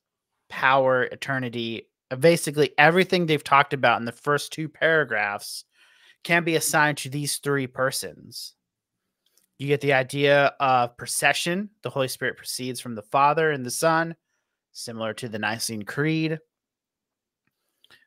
[0.56, 1.89] power, eternity.
[2.10, 5.65] Uh, basically, everything they've talked about in the first two paragraphs
[6.24, 8.56] can be assigned to these three persons.
[9.60, 11.72] You get the idea of procession.
[11.84, 14.15] The Holy Spirit proceeds from the Father and the Son,
[14.72, 16.39] similar to the Nicene Creed.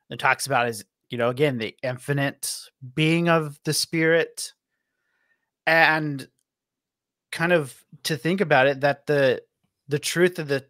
[0.09, 2.51] It talks about is you know again the infinite
[2.95, 4.55] being of the Spirit,
[5.67, 6.27] and
[7.31, 9.43] kind of to think about it that the
[9.89, 10.65] the truth of the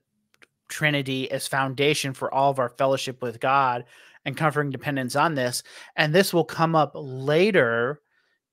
[0.68, 3.84] Trinity as foundation for all of our fellowship with God
[4.24, 5.62] and comforting dependence on this.
[5.96, 8.00] And this will come up later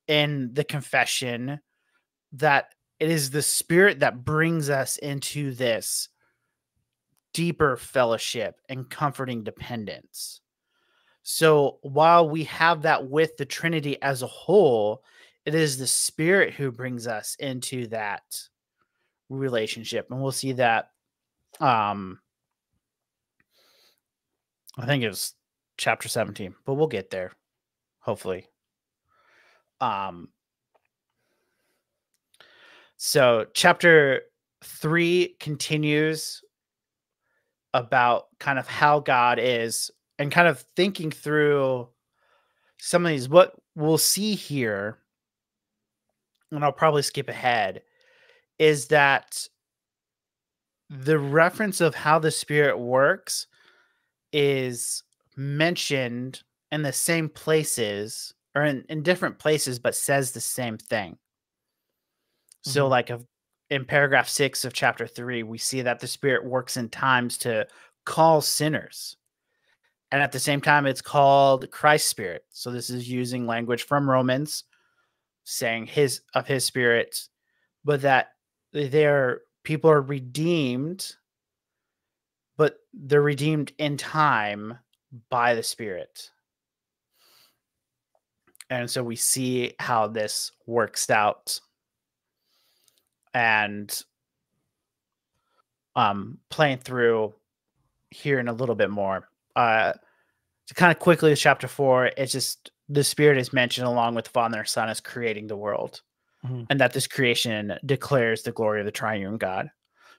[0.07, 1.59] in the confession
[2.33, 6.09] that it is the Spirit that brings us into this
[7.33, 10.39] deeper fellowship and comforting dependence.
[11.23, 15.03] So while we have that with the Trinity as a whole,
[15.45, 18.23] it is the Spirit who brings us into that
[19.29, 20.07] relationship.
[20.09, 20.91] And we'll see that
[21.59, 22.19] um
[24.77, 25.33] I think it was
[25.77, 27.31] chapter 17, but we'll get there
[27.99, 28.47] hopefully.
[29.81, 30.29] Um
[32.97, 34.21] so chapter
[34.63, 36.41] 3 continues
[37.73, 41.89] about kind of how God is and kind of thinking through
[42.79, 44.99] some of these what we'll see here
[46.51, 47.81] and I'll probably skip ahead
[48.59, 49.47] is that
[50.89, 53.47] the reference of how the spirit works
[54.33, 55.03] is
[55.37, 61.17] mentioned in the same places or in, in different places but says the same thing
[62.63, 62.91] So, mm-hmm.
[62.91, 63.11] like
[63.69, 67.67] in paragraph six of chapter three, we see that the Spirit works in times to
[68.05, 69.17] call sinners.
[70.11, 72.43] And at the same time, it's called Christ Spirit.
[72.51, 74.63] So, this is using language from Romans
[75.45, 77.27] saying his of his spirit,
[77.83, 78.29] but that
[78.73, 81.15] their people are redeemed,
[82.55, 84.77] but they're redeemed in time
[85.29, 86.31] by the Spirit.
[88.69, 91.59] And so we see how this works out.
[93.33, 94.01] And
[95.97, 97.33] um playing through
[98.09, 99.27] here in a little bit more.
[99.55, 99.93] Uh
[100.67, 104.31] to kind of quickly chapter four, it's just the spirit is mentioned along with the
[104.31, 106.01] Father and Son as creating the world.
[106.45, 106.63] Mm-hmm.
[106.69, 109.69] And that this creation declares the glory of the triune God.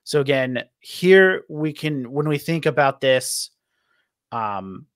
[0.05, 3.51] So again, here we can when we think about this,
[4.33, 4.87] um,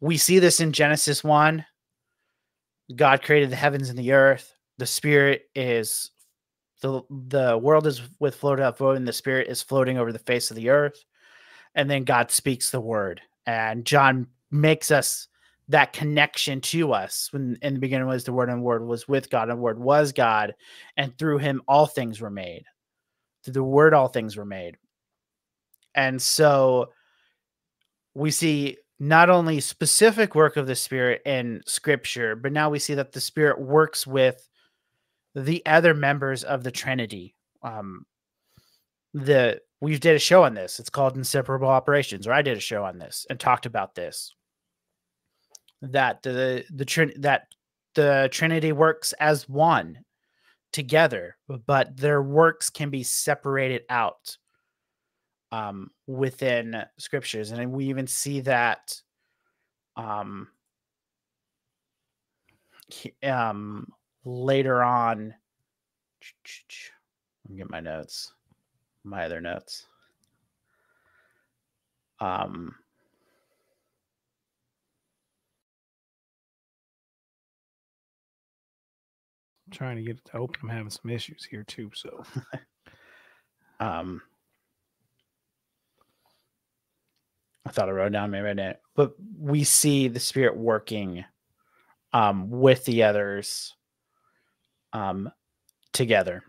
[0.00, 1.64] we see this in Genesis 1
[2.94, 4.54] God created the heavens and the earth.
[4.78, 6.10] The spirit is
[6.80, 10.18] the the world is with floated up void, and the spirit is floating over the
[10.18, 11.04] face of the earth.
[11.74, 15.28] And then God speaks the word, and John makes us
[15.68, 17.28] that connection to us.
[17.32, 19.78] When in the beginning was the word, and word was with God, and the word
[19.78, 20.54] was God,
[20.96, 22.64] and through him all things were made.
[23.44, 24.76] Through the word, all things were made.
[25.94, 26.90] And so
[28.14, 32.94] we see not only specific work of the spirit in scripture but now we see
[32.94, 34.48] that the spirit works with
[35.34, 38.04] the other members of the trinity um
[39.14, 42.60] the we did a show on this it's called inseparable operations or i did a
[42.60, 44.34] show on this and talked about this
[45.82, 47.48] that the the trin- that
[47.94, 49.98] the trinity works as one
[50.72, 51.36] together
[51.66, 54.36] but their works can be separated out
[55.52, 59.00] um, within scriptures, and we even see that
[59.96, 60.48] um,
[63.22, 63.86] um,
[64.24, 65.34] later on.
[67.44, 68.32] Let me get my notes,
[69.04, 69.86] my other notes.
[72.20, 72.74] Um,
[79.70, 80.56] trying to get it to open.
[80.62, 81.90] I'm having some issues here too.
[81.94, 82.24] So,
[83.80, 84.22] um,
[87.66, 88.78] I thought I wrote down, maybe I didn't.
[88.96, 91.24] But we see the spirit working
[92.12, 93.74] um, with the others
[94.92, 95.30] um,
[95.92, 96.42] together.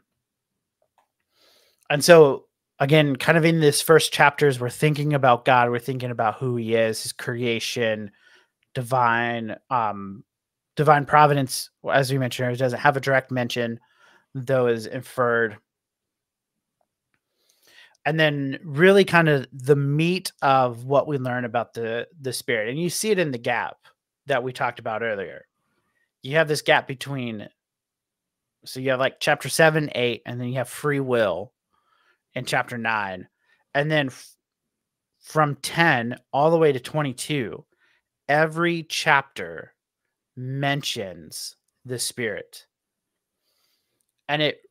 [1.89, 2.45] And so,
[2.79, 5.69] again, kind of in this first chapters, we're thinking about God.
[5.69, 8.11] We're thinking about who He is, His creation,
[8.73, 10.23] divine, um,
[10.79, 11.69] divine providence.
[11.91, 13.81] As we mentioned, doesn't have a direct mention,
[14.33, 15.57] though is inferred
[18.05, 22.69] and then really kind of the meat of what we learn about the the spirit
[22.69, 23.75] and you see it in the gap
[24.25, 25.45] that we talked about earlier
[26.21, 27.49] you have this gap between
[28.63, 31.51] so you have like chapter 7 8 and then you have free will
[32.35, 33.27] in chapter 9
[33.73, 34.09] and then
[35.19, 37.65] from 10 all the way to 22
[38.29, 39.73] every chapter
[40.39, 42.65] mentions the spirit
[44.29, 44.61] and it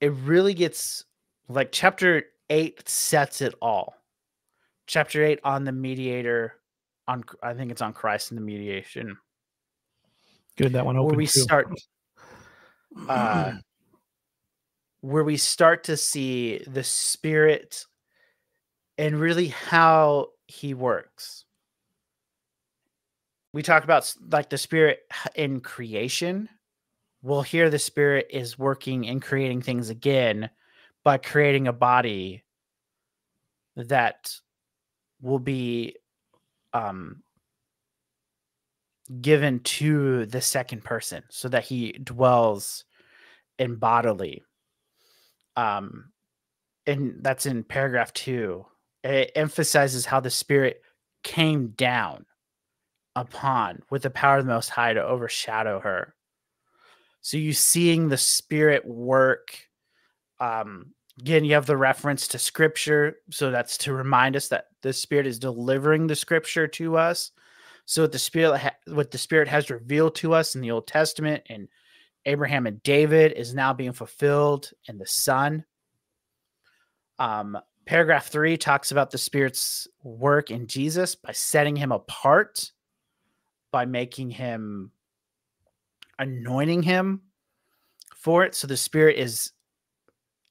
[0.00, 1.04] it really gets
[1.48, 3.94] like chapter 8 sets it all.
[4.86, 6.54] Chapter 8 on the mediator
[7.08, 9.16] on I think it's on Christ and the mediation.
[10.56, 11.06] Good that one open.
[11.08, 11.40] Where we too.
[11.40, 11.68] start
[13.08, 13.54] uh
[15.00, 17.86] where we start to see the spirit
[18.98, 21.44] and really how he works.
[23.52, 25.00] We talk about like the spirit
[25.34, 26.48] in creation.
[27.22, 30.50] Well, here the spirit is working and creating things again
[31.04, 32.44] by creating a body
[33.76, 34.32] that
[35.20, 35.96] will be
[36.72, 37.22] um,
[39.20, 42.84] given to the second person so that he dwells
[43.58, 44.44] in bodily
[45.56, 46.10] um
[46.86, 48.64] and that's in paragraph 2
[49.04, 50.82] it emphasizes how the spirit
[51.24, 52.24] came down
[53.20, 56.14] upon with the power of the most high to overshadow her
[57.20, 59.58] so you seeing the spirit work
[60.40, 63.16] um Again, you have the reference to scripture.
[63.30, 67.32] So that's to remind us that the Spirit is delivering the scripture to us.
[67.86, 70.86] So what the Spirit ha- what the Spirit has revealed to us in the Old
[70.86, 71.68] Testament and
[72.24, 75.64] Abraham and David is now being fulfilled in the Son.
[77.18, 82.70] Um, paragraph three talks about the Spirit's work in Jesus by setting him apart,
[83.70, 84.90] by making him
[86.18, 87.22] anointing him
[88.16, 88.54] for it.
[88.54, 89.52] So the Spirit is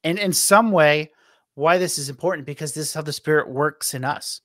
[0.04, 1.10] and in some way
[1.54, 4.42] why this is important because this is how the spirit works in us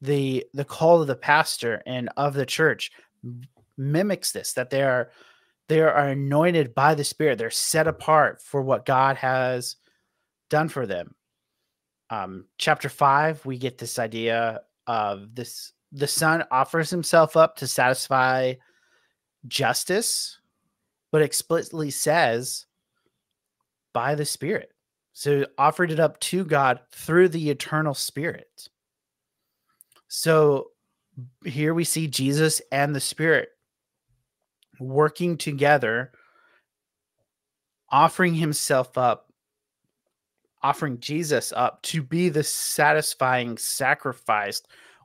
[0.00, 2.92] the the call of the pastor and of the church
[3.76, 5.10] mimics this that they are
[5.68, 7.38] they are anointed by the Spirit.
[7.38, 9.76] They're set apart for what God has
[10.50, 11.14] done for them.
[12.10, 17.68] Um, chapter five, we get this idea of this the Son offers himself up to
[17.68, 18.54] satisfy
[19.46, 20.40] justice,
[21.12, 22.66] but explicitly says
[23.92, 24.72] by the Spirit.
[25.12, 28.68] So offered it up to God through the eternal Spirit.
[30.08, 30.70] So
[31.44, 33.50] here we see Jesus and the Spirit
[34.80, 36.10] working together,
[37.88, 39.32] offering himself up,
[40.64, 44.60] offering Jesus up to be the satisfying sacrifice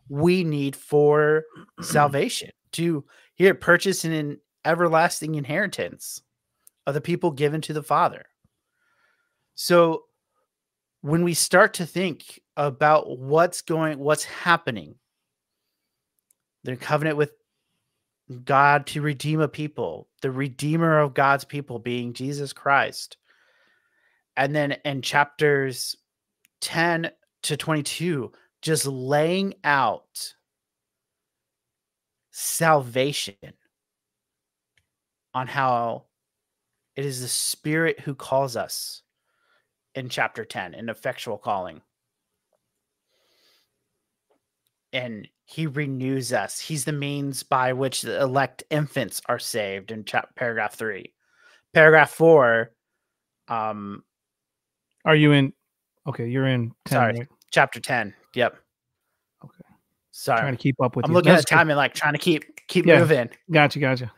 [0.09, 1.43] we need for
[1.81, 3.05] salvation, to
[3.35, 6.21] here purchase an everlasting inheritance
[6.85, 8.25] of the people given to the Father.
[9.55, 10.03] So
[11.01, 14.95] when we start to think about what's going, what's happening,
[16.63, 17.31] the covenant with
[18.43, 23.17] God to redeem a people, the redeemer of God's people being Jesus Christ.
[24.35, 25.95] And then in chapters
[26.61, 27.11] 10
[27.43, 28.31] to 22,
[28.61, 30.33] just laying out
[32.31, 33.35] salvation
[35.33, 36.05] on how
[36.95, 39.03] it is the Spirit who calls us
[39.95, 41.81] in chapter 10, in effectual calling.
[44.91, 46.59] And he renews us.
[46.59, 51.13] He's the means by which the elect infants are saved in chap- paragraph three.
[51.73, 52.71] Paragraph four.
[53.47, 54.03] Um,
[55.05, 55.53] are you in?
[56.07, 56.71] Okay, you're in.
[56.85, 57.27] 10, sorry, right?
[57.51, 58.13] chapter ten.
[58.35, 58.57] Yep.
[59.43, 59.53] Okay.
[60.11, 61.05] Sorry, trying to keep up with.
[61.05, 61.15] I'm you.
[61.15, 62.99] looking That's at time and like trying to keep keep yeah.
[62.99, 63.29] moving.
[63.51, 64.11] Gotcha, gotcha.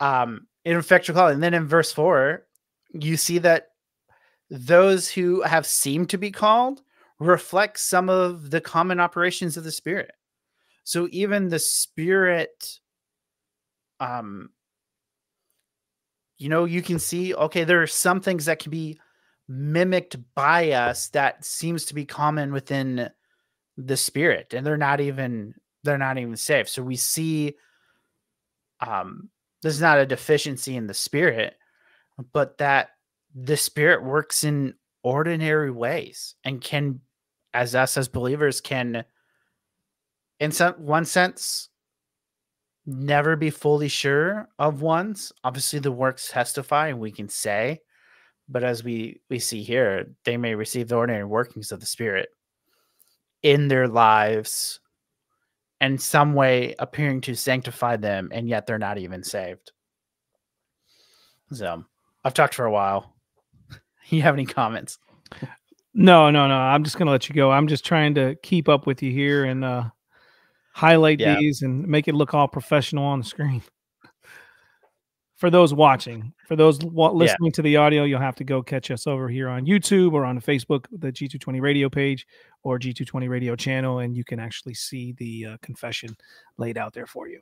[0.00, 2.46] Um, in effectual calling, and then in verse four,
[2.92, 3.68] you see that
[4.50, 6.82] those who have seemed to be called
[7.18, 10.10] reflect some of the common operations of the spirit
[10.84, 12.80] so even the spirit,
[14.00, 14.50] um,
[16.38, 18.98] you know, you can see, okay, there are some things that can be
[19.48, 23.10] mimicked by us that seems to be common within
[23.76, 25.54] the spirit, and they're not even
[25.84, 26.68] they're not even safe.
[26.68, 27.54] So we see
[28.80, 29.28] um
[29.62, 31.56] there's not a deficiency in the spirit,
[32.32, 32.90] but that
[33.34, 37.00] the spirit works in ordinary ways and can
[37.54, 39.04] as us as believers can
[40.38, 41.68] in some one sense
[42.86, 47.80] never be fully sure of ones obviously the works testify and we can say
[48.48, 52.28] but as we we see here they may receive the ordinary workings of the spirit
[53.42, 54.80] in their lives
[55.80, 59.72] in some way appearing to sanctify them and yet they're not even saved
[61.52, 61.84] so
[62.24, 63.14] i've talked for a while
[64.08, 64.98] you have any comments
[65.94, 68.86] no no no i'm just gonna let you go i'm just trying to keep up
[68.86, 69.84] with you here and uh
[70.72, 71.36] highlight yeah.
[71.38, 73.62] these and make it look all professional on the screen.
[75.42, 77.54] For those watching, for those listening yeah.
[77.54, 80.40] to the audio, you'll have to go catch us over here on YouTube or on
[80.40, 82.28] Facebook, the G220 radio page
[82.62, 86.16] or G220 radio channel, and you can actually see the uh, confession
[86.58, 87.40] laid out there for you.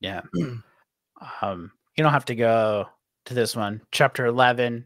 [0.00, 0.20] Yeah.
[1.40, 2.90] um, you don't have to go
[3.24, 3.80] to this one.
[3.92, 4.84] Chapter 11,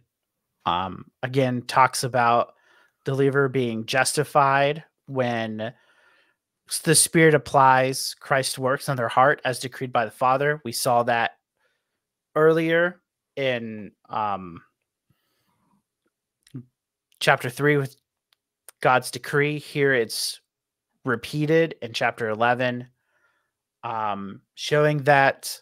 [0.66, 2.54] um, again, talks about
[3.06, 5.72] the believer being justified when
[6.84, 10.60] the Spirit applies Christ's works on their heart as decreed by the Father.
[10.64, 11.35] We saw that
[12.36, 13.00] earlier
[13.34, 14.62] in um,
[17.18, 17.96] chapter 3 with
[18.80, 19.58] God's decree.
[19.58, 20.40] Here it's
[21.04, 22.86] repeated in chapter 11,
[23.82, 25.60] um, showing that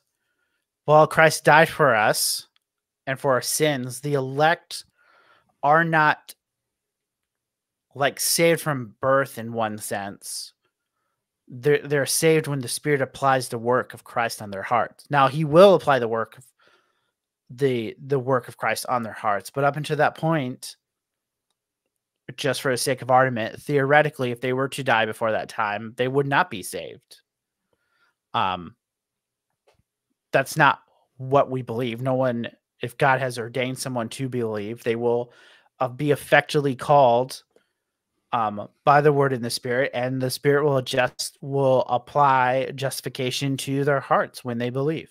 [0.85, 2.49] while Christ died for us
[3.07, 4.85] and for our sins, the elect
[5.62, 6.35] are not
[7.95, 10.55] like saved from birth in one sense
[11.49, 15.05] they're they're saved when the Spirit applies the work of Christ on their hearts.
[15.11, 16.45] Now He will apply the work of
[17.57, 20.76] the the work of Christ on their hearts, but up until that point,
[22.36, 25.94] just for the sake of argument, theoretically, if they were to die before that time,
[25.96, 27.20] they would not be saved.
[28.32, 28.74] Um,
[30.32, 30.80] that's not
[31.18, 32.00] what we believe.
[32.00, 32.48] No one,
[32.80, 35.32] if God has ordained someone to believe, they will
[35.80, 37.42] uh, be effectually called
[38.32, 43.57] um, by the word in the spirit, and the spirit will adjust, will apply justification
[43.59, 45.11] to their hearts when they believe.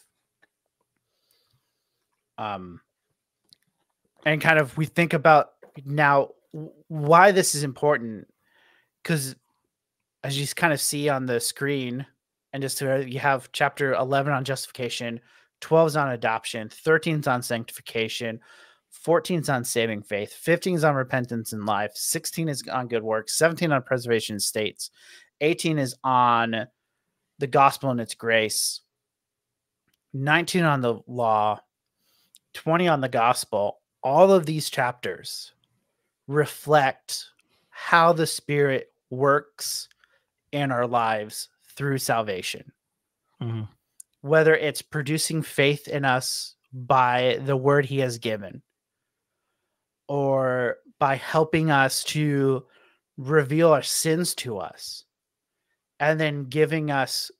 [2.38, 2.82] Um,
[4.26, 5.52] and kind of we think about
[5.86, 6.30] now
[6.88, 8.28] why this is important.
[9.02, 9.36] Because
[10.24, 12.06] as you kind of see on the screen
[12.54, 15.20] and just to, you have chapter 11 on justification
[15.62, 18.40] 12 is on adoption 13 is on sanctification
[18.94, 23.04] 14 is on saving faith, 15 is on repentance and life, 16 is on good
[23.04, 24.92] works, 17 on preservation states,
[25.42, 26.68] 18 is on
[27.40, 28.82] the gospel and its grace,
[30.14, 31.60] 19 on the law,
[32.54, 35.54] 20 on the gospel, all of these chapters
[36.28, 37.30] reflect
[37.70, 39.88] how the Spirit works
[40.52, 42.72] in our lives through salvation.
[43.42, 43.64] Mm-hmm.
[44.22, 48.62] Whether it's producing faith in us by the word he has given,
[50.08, 52.66] or by helping us to
[53.18, 55.04] reveal our sins to us,
[56.00, 57.32] and then giving us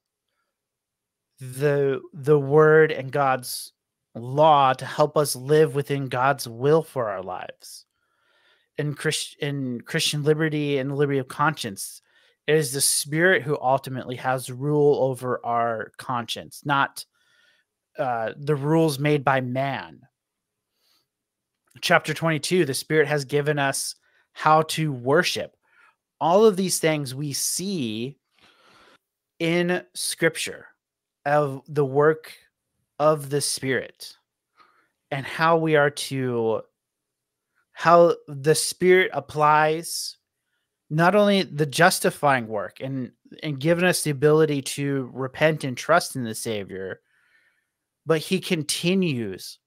[1.40, 3.74] the the word and God's
[4.16, 7.86] law to help us live within God's will for our lives.
[8.78, 12.02] In Christ in Christian liberty and liberty of conscience,
[12.48, 17.06] it is the spirit who ultimately has rule over our conscience, not
[17.98, 20.02] uh, the rules made by man.
[21.82, 23.96] Chapter 22, the spirit has given us
[24.34, 25.56] how to worship.
[26.20, 28.18] All of these things we see
[29.40, 30.68] in scripture
[31.26, 32.34] of the work
[33.00, 34.16] of the spirit
[35.12, 36.62] and how we are to
[37.72, 40.18] how the spirit applies
[40.90, 46.16] not only the justifying work and and giving us the ability to repent and trust
[46.16, 47.02] in the savior
[48.06, 49.60] but he continues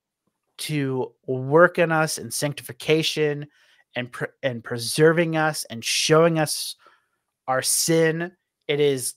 [0.58, 3.46] to work in us in sanctification
[3.94, 6.76] and pre- and preserving us and showing us
[7.48, 8.32] our sin.
[8.68, 9.14] It is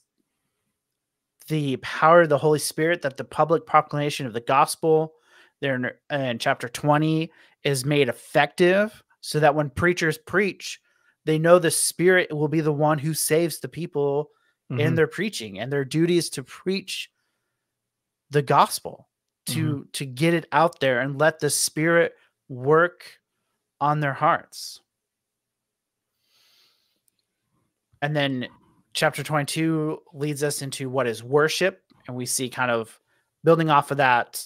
[1.50, 5.14] the power of the holy spirit that the public proclamation of the gospel
[5.60, 7.30] there in, in chapter 20
[7.64, 10.80] is made effective so that when preachers preach
[11.24, 14.30] they know the spirit will be the one who saves the people
[14.70, 14.80] mm-hmm.
[14.80, 17.10] in their preaching and their duty is to preach
[18.30, 19.08] the gospel
[19.46, 19.82] to mm-hmm.
[19.92, 22.14] to get it out there and let the spirit
[22.48, 23.18] work
[23.80, 24.80] on their hearts
[28.00, 28.46] and then
[28.92, 32.98] chapter 22 leads us into what is worship and we see kind of
[33.44, 34.44] building off of that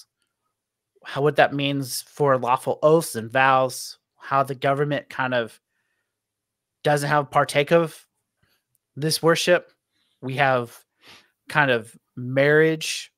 [1.04, 5.60] how what that means for lawful oaths and vows how the government kind of
[6.82, 8.06] doesn't have partake of
[8.96, 9.72] this worship.
[10.20, 10.78] We have
[11.48, 13.12] kind of marriage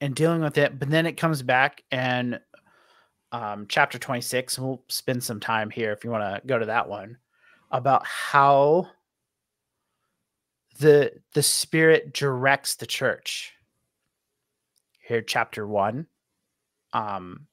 [0.00, 2.40] and dealing with it, but then it comes back and
[3.32, 6.66] um, chapter 26, and we'll spend some time here if you want to go to
[6.66, 7.18] that one
[7.70, 8.88] about how
[10.80, 13.52] the the spirit directs the church.
[15.06, 16.06] Here, chapter one.
[16.92, 17.46] Um,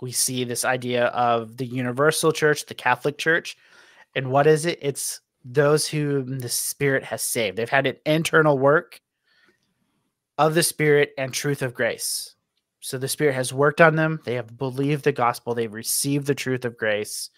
[0.00, 3.56] we see this idea of the universal church, the Catholic Church,
[4.14, 4.78] and what is it?
[4.82, 7.56] It's those whom the Spirit has saved.
[7.56, 9.00] They've had an internal work
[10.38, 12.34] of the Spirit and truth of grace.
[12.80, 14.20] So the Spirit has worked on them.
[14.24, 15.54] They have believed the gospel.
[15.54, 17.30] They've received the truth of grace.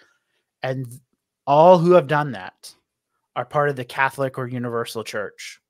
[0.62, 0.86] And
[1.46, 2.74] all who have done that
[3.34, 5.60] are part of the Catholic or Universal Church.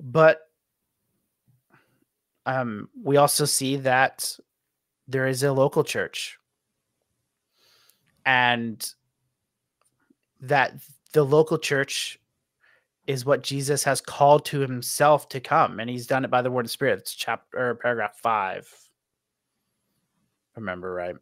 [0.00, 0.40] But
[2.46, 4.36] um, we also see that
[5.06, 6.38] there is a local church
[8.26, 8.84] and
[10.40, 10.74] that
[11.12, 12.18] the local church
[13.06, 16.50] is what Jesus has called to himself to come, and he's done it by the
[16.50, 17.00] word of spirit.
[17.00, 18.72] It's chapter paragraph five.
[20.56, 21.16] Remember right?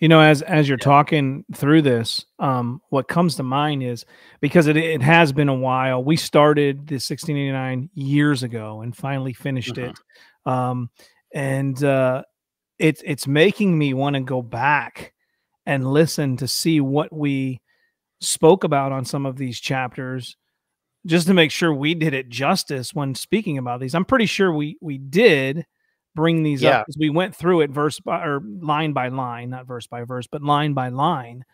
[0.00, 0.84] You know, as as you're yeah.
[0.84, 4.04] talking through this, um, what comes to mind is
[4.40, 6.04] because it it has been a while.
[6.04, 9.94] We started the 1689 years ago and finally finished it,
[10.46, 10.50] mm-hmm.
[10.50, 10.90] um,
[11.32, 12.24] and uh,
[12.78, 15.14] it's it's making me want to go back
[15.64, 17.60] and listen to see what we
[18.20, 20.36] spoke about on some of these chapters
[21.06, 23.94] just to make sure we did it justice when speaking about these.
[23.94, 25.64] I'm pretty sure we we did
[26.16, 26.78] bring these yeah.
[26.80, 30.02] up because we went through it verse by or line by line, not verse by
[30.02, 31.44] verse, but line by line.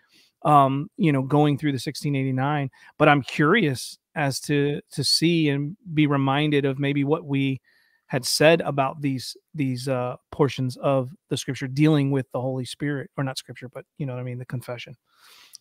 [0.44, 2.70] Um, you know, going through the 1689.
[2.98, 7.60] But I'm curious as to to see and be reminded of maybe what we
[8.06, 13.10] had said about these these uh, portions of the scripture dealing with the Holy Spirit,
[13.16, 14.96] or not scripture, but you know what I mean, the confession.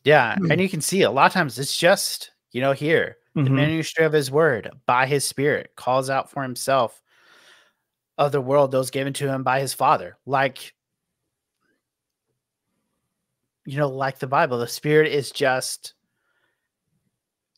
[0.03, 0.51] Yeah, mm-hmm.
[0.51, 3.45] and you can see a lot of times it's just you know here mm-hmm.
[3.45, 7.01] the ministry of His Word by His Spirit calls out for Himself
[8.26, 10.74] of the world those given to Him by His Father, like
[13.65, 14.59] you know, like the Bible.
[14.59, 15.93] The Spirit is just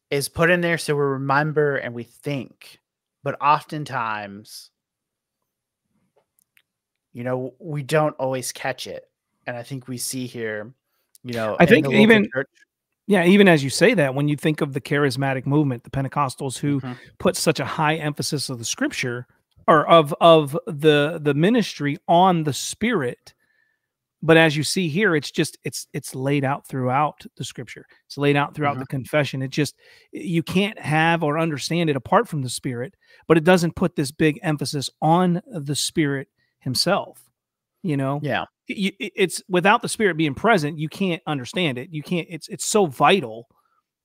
[0.09, 2.79] is put in there so we remember and we think,
[3.23, 4.71] but oftentimes
[7.13, 9.07] you know, we don't always catch it.
[9.45, 10.73] And I think we see here,
[11.23, 12.49] you know, I think even church,
[13.05, 16.57] yeah, even as you say that, when you think of the charismatic movement, the Pentecostals
[16.57, 16.93] who mm-hmm.
[17.19, 19.27] put such a high emphasis of the scripture
[19.67, 23.33] or of of the the ministry on the spirit,
[24.21, 27.85] but as you see here, it's just it's it's laid out throughout the scripture.
[28.05, 28.79] It's laid out throughout mm-hmm.
[28.79, 29.41] the confession.
[29.41, 29.75] It just
[30.11, 32.95] you can't have or understand it apart from the spirit,
[33.27, 37.21] but it doesn't put this big emphasis on the spirit himself.
[37.81, 41.89] You know, yeah, it's without the spirit being present, you can't understand it.
[41.91, 42.27] You can't.
[42.29, 43.47] It's it's so vital,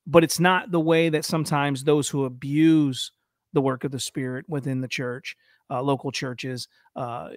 [0.05, 3.13] but it's not the way that sometimes those who abuse
[3.53, 5.37] the work of the spirit within the church,
[5.71, 7.31] uh, local churches, uh,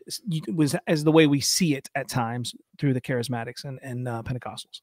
[0.53, 4.21] was as the way we see it at times through the charismatics and and uh,
[4.23, 4.81] Pentecostals.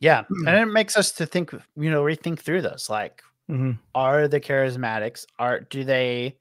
[0.00, 2.90] Yeah, and it makes us to think, you know, rethink through those.
[2.90, 3.72] Like, mm-hmm.
[3.94, 6.36] are the charismatics are do they?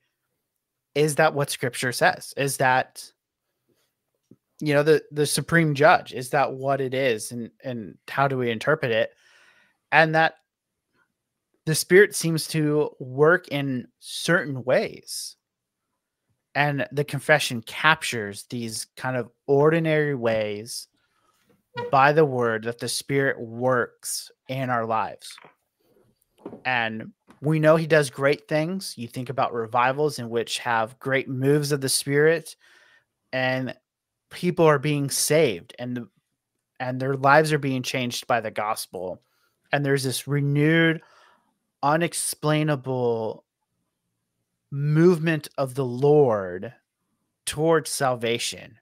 [0.96, 2.34] Is that what Scripture says?
[2.38, 3.12] Is that
[4.62, 8.38] you know the the supreme judge is that what it is and and how do
[8.38, 9.12] we interpret it
[9.92, 10.36] and that
[11.66, 15.36] the spirit seems to work in certain ways.
[16.54, 20.88] And the confession captures these kind of ordinary ways
[21.92, 25.34] by the word that the spirit works in our lives.
[26.66, 28.96] And we know he does great things.
[28.98, 32.56] You think about revivals in which have great moves of the spirit
[33.32, 33.76] and
[34.30, 36.08] people are being saved and the,
[36.80, 39.22] and their lives are being changed by the gospel.
[39.72, 41.02] And there's this renewed
[41.84, 43.44] unexplainable
[44.72, 46.74] movement of the lord
[47.46, 48.78] towards salvation.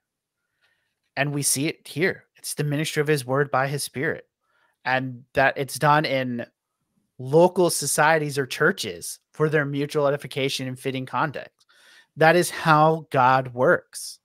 [1.17, 2.25] And we see it here.
[2.37, 4.27] It's the ministry of his word by his spirit
[4.85, 6.45] and that it's done in
[7.17, 11.59] local societies or churches for their mutual edification and fitting context
[12.19, 14.19] that is how god works.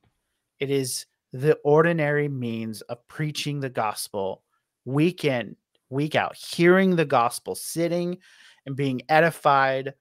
[0.58, 4.42] It is the ordinary means of preaching the gospel
[4.84, 5.54] week in,
[5.90, 8.18] week out, hearing the gospel, sitting
[8.66, 9.94] and being edified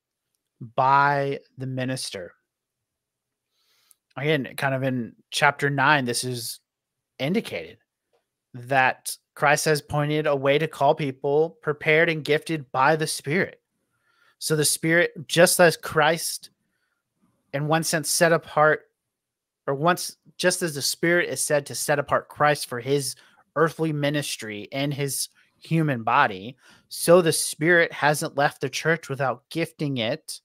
[0.75, 2.33] by the minister.
[4.15, 6.59] Again, kind of in chapter nine, this is
[7.19, 7.77] indicated
[8.53, 13.59] that Christ has pointed a way to call people prepared and gifted by the Spirit.
[14.37, 16.51] So the Spirit, just as Christ,
[17.53, 18.87] in one sense, set apart
[19.67, 23.15] or once just as the spirit is said to set apart Christ for his
[23.55, 26.57] earthly ministry and his human body,
[26.95, 30.41] so the spirit hasn't left the church without gifting it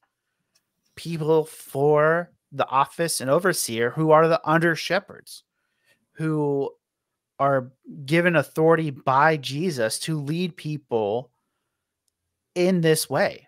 [0.97, 5.45] people for the office and overseer who are the under shepherds
[6.13, 6.71] who
[7.39, 7.71] are
[8.07, 11.31] given authority by Jesus to lead people
[12.55, 13.47] in this way.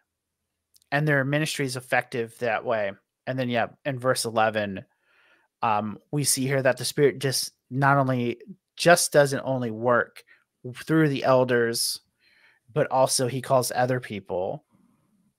[0.93, 2.93] And their ministry is effective that way.
[3.27, 4.85] And then, yeah, in verse 11,
[5.63, 8.43] um, we see here that the spirit just not only
[8.77, 10.23] just doesn't only work
[10.85, 11.99] through the elders
[12.73, 14.65] but also he calls other people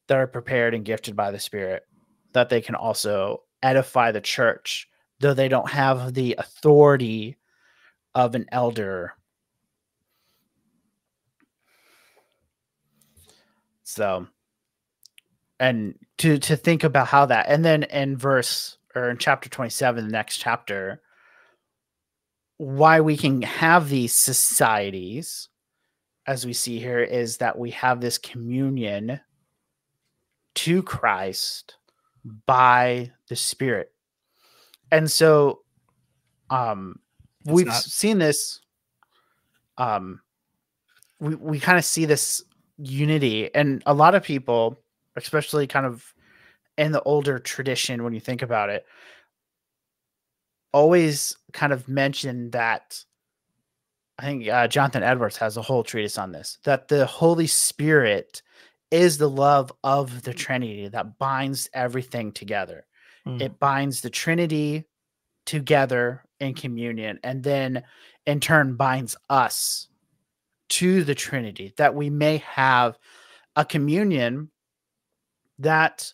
[0.08, 1.84] that are prepared and gifted by the spirit
[2.34, 4.88] that they can also edify the church
[5.22, 7.38] though they don't have the authority
[8.14, 9.14] of an elder.
[13.84, 14.28] So
[15.60, 20.06] and to to think about how that and then in verse or in chapter 27,
[20.06, 21.02] the next chapter,
[22.58, 25.50] why we can have these societies,
[26.32, 29.20] as we see here, is that we have this communion
[30.56, 31.76] to Christ
[32.46, 33.92] by the Spirit.
[34.92, 35.62] And so
[36.50, 37.00] um
[37.46, 38.60] we've not- seen this
[39.78, 40.20] um
[41.20, 42.44] we, we kind of see this
[42.78, 44.78] unity and a lot of people
[45.16, 46.14] especially kind of
[46.78, 48.86] in the older tradition when you think about it
[50.74, 53.02] always kind of mention that
[54.22, 58.42] i think uh, jonathan edwards has a whole treatise on this that the holy spirit
[58.90, 62.86] is the love of the trinity that binds everything together
[63.28, 63.42] mm.
[63.42, 64.86] it binds the trinity
[65.46, 67.84] together in communion and then
[68.26, 69.88] in turn binds us
[70.70, 72.98] to the trinity that we may have
[73.56, 74.50] a communion
[75.60, 76.14] that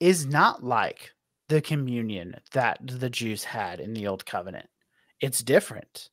[0.00, 1.12] is not like
[1.48, 4.68] the communion that the Jews had in the old covenant.
[5.20, 6.10] It's different.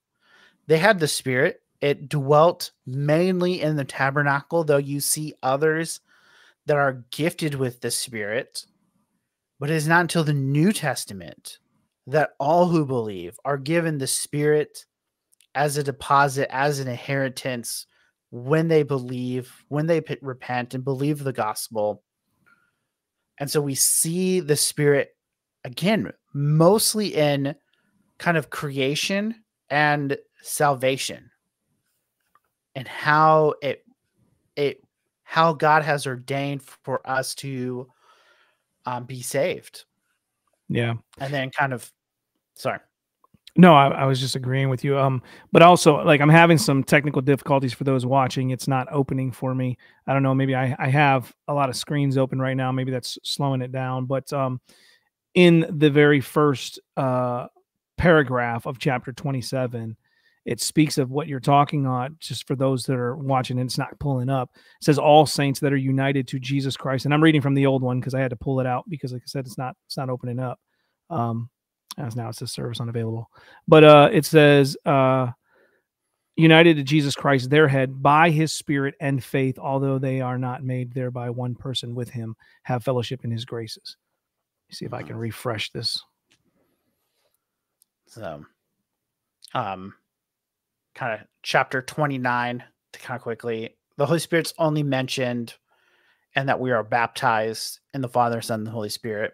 [0.68, 6.00] They had the spirit, it dwelt mainly in the tabernacle, though you see others
[6.66, 8.66] that are gifted with the spirit.
[9.60, 11.60] But it is not until the New Testament
[12.08, 14.86] that all who believe are given the spirit
[15.54, 17.86] as a deposit, as an inheritance
[18.30, 22.04] when they believe, when they repent and believe the gospel
[23.42, 25.16] and so we see the spirit
[25.66, 27.56] again, mostly in
[28.20, 29.34] kind of creation
[29.68, 31.30] and salvation
[32.76, 33.86] and how it
[34.56, 34.84] it
[35.24, 37.88] how God has ordained for us to
[38.86, 39.86] um, be saved.
[40.68, 40.96] Yeah.
[41.20, 41.90] And then kind of
[42.56, 42.80] sorry.
[43.58, 44.98] No, I, I, was just agreeing with you.
[44.98, 45.22] Um,
[45.52, 48.52] but also like I'm having some technical difficulties for those watching.
[48.52, 49.78] It's not opening for me.
[50.08, 50.34] I don't know.
[50.34, 52.72] Maybe I, I have a lot of screens open right now.
[52.72, 54.06] Maybe that's slowing it down.
[54.06, 54.62] But um,
[55.34, 57.48] in the very first uh,
[57.98, 59.98] paragraph of chapter 27
[60.46, 63.78] it speaks of what you're talking on just for those that are watching and it's
[63.78, 64.50] not pulling up.
[64.56, 67.66] It says all saints that are united to jesus christ and i'm reading from the
[67.66, 69.76] old one because i had to pull it out because like i said it's not
[69.86, 70.60] it's not opening up.
[71.10, 71.50] Um
[71.98, 73.30] as now it says service unavailable.
[73.68, 75.28] But uh it says uh
[76.38, 80.64] united to jesus christ their head by his spirit and faith although they are not
[80.64, 83.98] made thereby one person with him have fellowship in his graces.
[84.72, 86.02] See if i can refresh this.
[88.08, 88.44] So
[89.54, 89.94] um
[90.96, 92.64] kind of chapter 29
[92.94, 93.78] to kind of quickly.
[93.98, 95.56] The Holy Spirit's only mentioned
[96.36, 99.34] and that we are baptized in the Father, Son, and the Holy Spirit.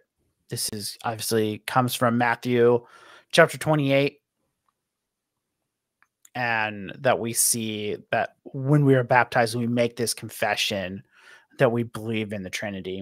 [0.49, 2.85] This is obviously comes from Matthew
[3.31, 4.19] chapter 28.
[6.35, 11.03] And that we see that when we are baptized, we make this confession
[11.57, 13.01] that we believe in the Trinity.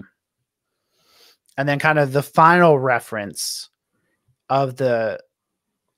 [1.58, 3.68] And then, kind of the final reference
[4.48, 5.20] of the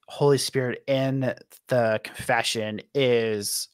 [0.08, 1.34] Holy Spirit in
[1.68, 3.68] the confession is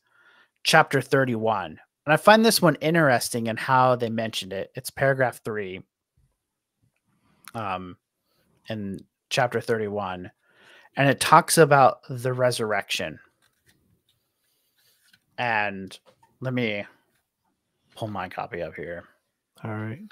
[0.65, 1.79] chapter 31.
[2.07, 4.71] And I find this one interesting in how they mentioned it.
[4.75, 5.83] It's paragraph three
[7.55, 7.97] um,
[8.69, 8.99] in
[9.31, 10.31] chapter 31.
[10.97, 13.21] And it talks about the resurrection.
[15.39, 15.97] And
[16.41, 16.85] let me
[17.95, 19.05] pull my copy up here.
[19.63, 20.03] All right.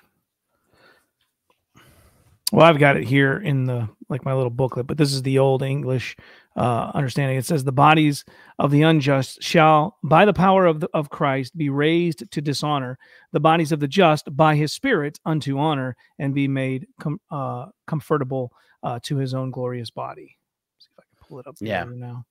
[2.52, 5.38] Well, I've got it here in the like my little booklet, but this is the
[5.38, 6.16] old English
[6.54, 7.38] uh, understanding.
[7.38, 8.26] It says the bodies
[8.58, 12.98] of the unjust shall, by the power of the, of Christ, be raised to dishonor.
[13.32, 17.68] The bodies of the just, by His Spirit, unto honor, and be made com- uh,
[17.86, 20.36] comfortable uh, to His own glorious body.
[20.74, 21.56] Let's see if I can pull it up.
[21.58, 21.84] Yeah.
[21.88, 22.26] Now.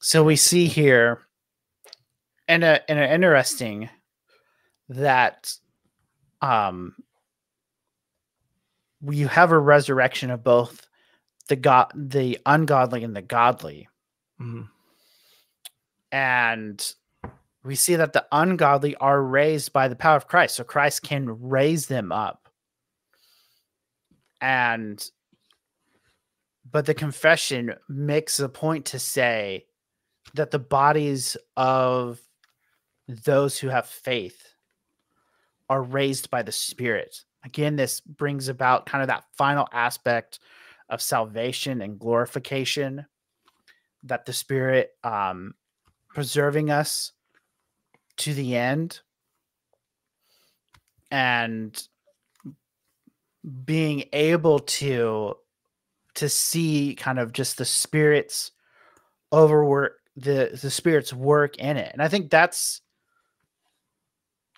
[0.00, 1.20] So we see here,
[2.48, 3.88] and a and interesting
[4.88, 5.54] that
[6.40, 6.96] um
[9.10, 10.86] you have a resurrection of both
[11.48, 13.88] the god the ungodly and the godly.
[14.40, 14.62] Mm-hmm.
[16.10, 16.94] and
[17.62, 21.48] we see that the ungodly are raised by the power of christ so christ can
[21.48, 22.48] raise them up.
[24.40, 25.04] And
[26.70, 29.66] but the confession makes a point to say
[30.34, 32.20] that the bodies of
[33.06, 34.54] those who have faith
[35.68, 40.38] are raised by the spirit Again, this brings about kind of that final aspect
[40.88, 43.06] of salvation and glorification
[44.04, 45.54] that the Spirit um,
[46.08, 47.12] preserving us
[48.18, 49.00] to the end
[51.10, 51.88] and
[53.64, 55.34] being able to
[56.14, 58.52] to see kind of just the spirits
[59.32, 61.90] overwork the the spirits work in it.
[61.92, 62.82] And i think that's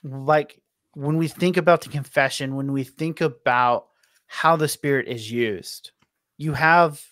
[0.03, 0.61] like
[0.95, 3.87] when we think about the confession, when we think about
[4.27, 5.91] how the Spirit is used,
[6.37, 7.05] you have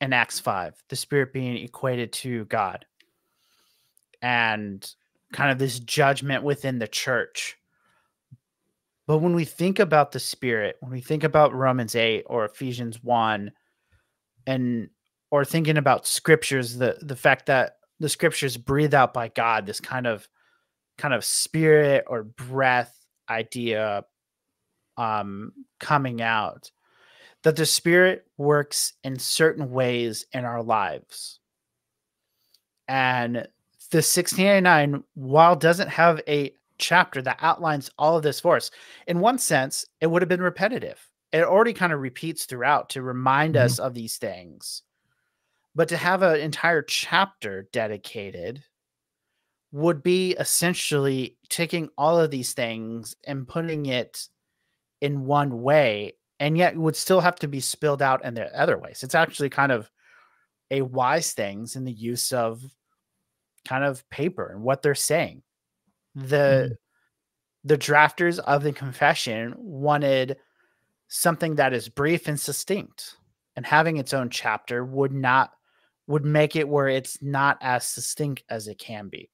[0.00, 2.84] in Acts 5, the Spirit being equated to God
[4.20, 4.94] and
[5.32, 7.56] kind of this judgment within the church.
[9.06, 13.02] But when we think about the Spirit, when we think about Romans 8 or Ephesians
[13.02, 13.52] 1,
[14.46, 14.90] and
[15.30, 19.80] or thinking about scriptures, the the fact that the scriptures breathed out by God, this
[19.80, 20.28] kind of
[20.98, 22.94] kind of spirit or breath
[23.28, 24.04] idea
[24.96, 26.70] um, coming out
[27.42, 31.38] that the spirit works in certain ways in our lives.
[32.88, 38.70] And the 1689, while doesn't have a chapter that outlines all of this for us,
[39.06, 40.98] in one sense, it would have been repetitive.
[41.32, 43.64] It already kind of repeats throughout to remind mm-hmm.
[43.64, 44.82] us of these things.
[45.74, 48.64] But to have an entire chapter dedicated
[49.72, 54.28] would be essentially taking all of these things and putting it
[55.00, 58.78] in one way and yet would still have to be spilled out in the other
[58.78, 59.02] ways.
[59.02, 59.90] It's actually kind of
[60.70, 62.62] a wise things in the use of
[63.66, 65.42] kind of paper and what they're saying.
[66.14, 66.76] The mm.
[67.64, 70.36] the drafters of the confession wanted
[71.08, 73.16] something that is brief and succinct
[73.54, 75.52] and having its own chapter would not
[76.06, 79.30] would make it where it's not as succinct as it can be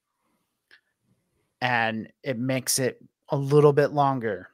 [1.63, 4.49] and it makes it a little bit longer.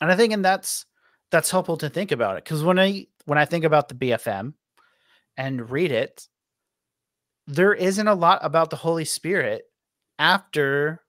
[0.00, 0.86] And I think and that's
[1.32, 4.54] that's helpful to think about it because when I when I think about the BFM
[5.36, 6.28] and read it,
[7.48, 9.64] there isn't a lot about the Holy Spirit
[10.20, 11.02] after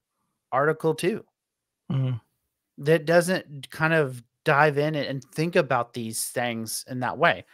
[0.51, 1.23] Article 2
[1.91, 2.15] mm-hmm.
[2.79, 7.45] that doesn't kind of dive in and think about these things in that way.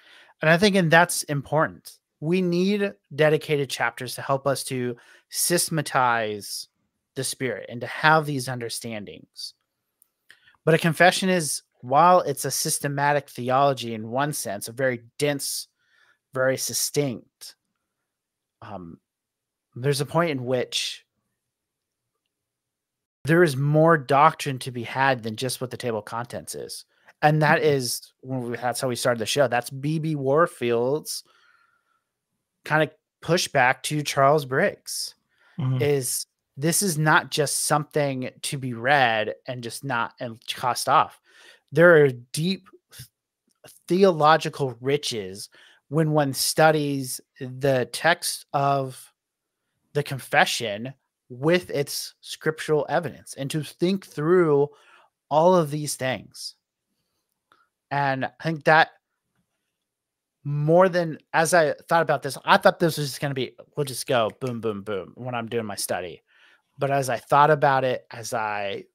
[0.42, 1.98] And I think and that's important.
[2.22, 4.96] We need dedicated chapters to help us to
[5.30, 6.70] systematize
[7.16, 9.54] the spirit and to have these understandings.
[10.66, 15.68] But a confession is while it's a systematic theology in one sense, a very dense,
[16.34, 17.56] very succinct,
[18.62, 19.00] um,
[19.76, 21.06] there's a point in which
[23.26, 26.86] there is more doctrine to be had than just what the table of contents is.
[27.22, 28.52] And that is mm-hmm.
[28.52, 29.48] we, that's how we started the show.
[29.48, 31.24] That's BB Warfield's
[32.66, 32.92] kind of
[33.22, 35.16] pushback to Charles Briggs
[35.60, 35.82] mm-hmm.
[35.82, 36.26] is
[36.56, 41.20] this is not just something to be read and just not and cost off.
[41.72, 42.68] There are deep
[43.88, 45.50] theological riches
[45.90, 49.14] when one studies the text of
[49.94, 50.94] the confession
[51.30, 54.70] with its scriptural evidence and to think through
[55.30, 56.56] all of these things.
[57.92, 58.90] And I think that
[60.44, 63.56] more than as I thought about this, I thought this was just going to be,
[63.76, 66.23] we'll just go boom, boom, boom when I'm doing my study.
[66.78, 68.86] But as I thought about it, as I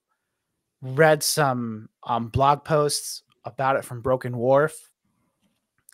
[0.83, 4.75] read some um, blog posts about it from Broken Wharf,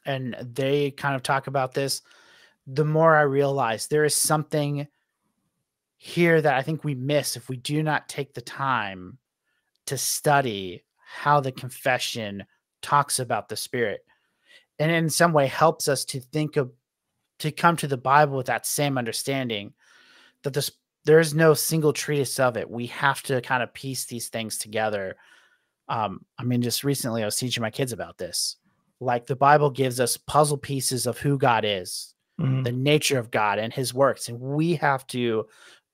[0.06, 2.02] and they kind of talk about this,
[2.66, 4.86] the more I realize there is something
[5.96, 9.18] here that I think we miss if we do not take the time
[9.86, 12.44] to study how the confession
[12.82, 14.04] talks about the spirit.
[14.78, 16.72] And in some way helps us to think of
[17.38, 19.72] to come to the bible with that same understanding
[20.42, 20.70] that this
[21.04, 24.58] there is no single treatise of it we have to kind of piece these things
[24.58, 25.16] together
[25.88, 28.56] um i mean just recently i was teaching my kids about this
[29.00, 32.62] like the bible gives us puzzle pieces of who god is mm-hmm.
[32.62, 35.46] the nature of god and his works and we have to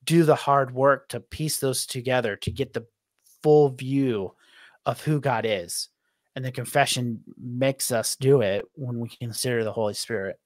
[0.04, 2.86] do the hard work to piece those together to get the
[3.42, 4.34] full view
[4.86, 5.88] of who God is.
[6.36, 10.38] And the confession makes us do it when we consider the Holy Spirit.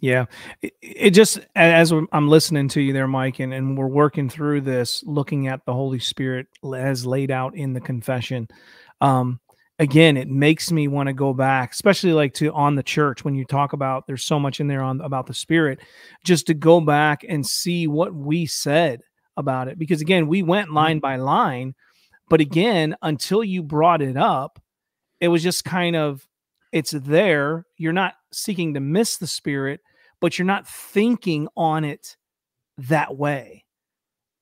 [0.00, 0.26] Yeah.
[0.62, 4.60] It, it, just, as I'm listening to you there, Mike, and, and we're working through
[4.60, 6.46] this, looking at the Holy Spirit
[6.76, 8.48] as laid out in the confession.
[9.00, 9.40] Um,
[9.78, 13.34] again, it makes me want to go back, especially like to on the church when
[13.34, 15.80] you talk about there's so much in there on about the spirit,
[16.24, 19.00] just to go back and see what we said
[19.36, 19.78] about it.
[19.78, 20.76] Because again, we went mm-hmm.
[20.76, 21.74] line by line,
[22.28, 24.60] but again, until you brought it up,
[25.20, 26.26] it was just kind of
[26.72, 27.64] it's there.
[27.76, 29.80] You're not seeking to miss the spirit,
[30.20, 32.16] but you're not thinking on it
[32.78, 33.64] that way.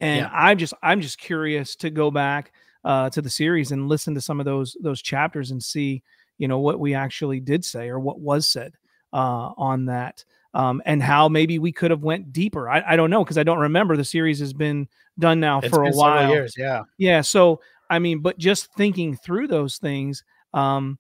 [0.00, 0.30] And yeah.
[0.32, 2.52] I just I'm just curious to go back
[2.84, 6.02] uh, to the series and listen to some of those those chapters and see
[6.38, 8.74] you know what we actually did say or what was said
[9.12, 10.24] uh, on that
[10.54, 13.42] um, and how maybe we could have went deeper i, I don't know because i
[13.42, 14.86] don't remember the series has been
[15.18, 17.60] done now it's for a while years yeah yeah so
[17.90, 20.22] i mean but just thinking through those things
[20.54, 20.98] um,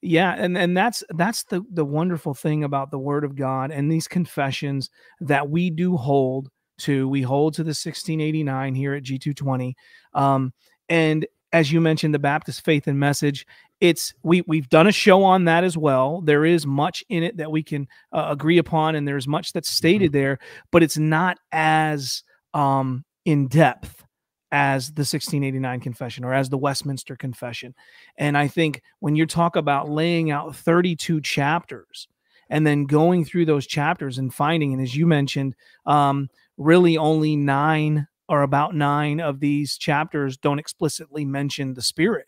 [0.00, 3.90] yeah and and that's that's the the wonderful thing about the word of god and
[3.90, 4.90] these confessions
[5.20, 9.72] that we do hold to we hold to the 1689 here at g220
[10.14, 10.52] um,
[10.88, 13.46] and as you mentioned, the Baptist faith and message,
[13.80, 16.20] it's we we've done a show on that as well.
[16.20, 19.70] There is much in it that we can uh, agree upon, and there's much that's
[19.70, 20.18] stated mm-hmm.
[20.18, 20.38] there,
[20.70, 22.22] but it's not as
[22.54, 24.04] um, in depth
[24.50, 27.74] as the 1689 confession or as the Westminster confession.
[28.16, 32.08] And I think when you talk about laying out 32 chapters
[32.48, 35.54] and then going through those chapters and finding, and as you mentioned,
[35.86, 42.26] um, really only nine or about nine of these chapters don't explicitly mention the spirit.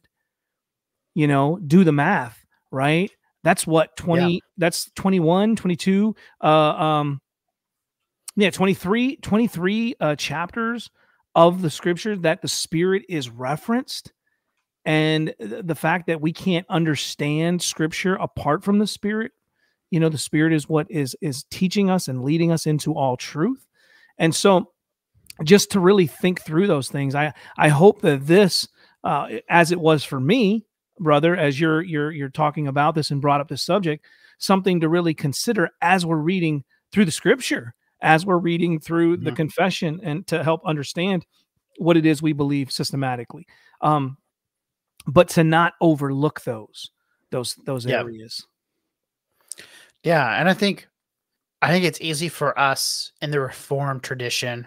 [1.14, 3.10] You know, do the math, right?
[3.42, 4.38] That's what 20 yeah.
[4.58, 7.20] that's 21, 22 uh um
[8.36, 10.90] yeah, 23 23 uh chapters
[11.34, 14.12] of the scripture that the spirit is referenced
[14.84, 19.32] and the fact that we can't understand scripture apart from the spirit
[19.90, 23.16] you know the spirit is what is is teaching us and leading us into all
[23.16, 23.66] truth
[24.18, 24.70] and so
[25.42, 27.14] just to really think through those things.
[27.14, 28.68] I I hope that this,
[29.04, 30.66] uh, as it was for me,
[30.98, 34.04] brother, as you're you're you're talking about this and brought up this subject,
[34.38, 39.32] something to really consider as we're reading through the scripture, as we're reading through the
[39.32, 41.26] confession, and to help understand
[41.78, 43.46] what it is we believe systematically.
[43.80, 44.16] Um,
[45.06, 46.90] but to not overlook those
[47.30, 48.00] those those yeah.
[48.00, 48.46] areas.
[50.02, 50.88] Yeah, and I think
[51.62, 54.66] I think it's easy for us in the reformed tradition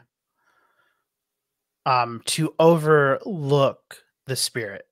[1.86, 4.86] um, to overlook the spirit.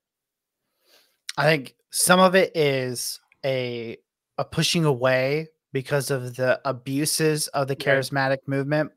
[1.38, 3.98] I think some of it is a
[4.38, 8.48] a pushing away because of the abuses of the charismatic right.
[8.48, 8.92] movement.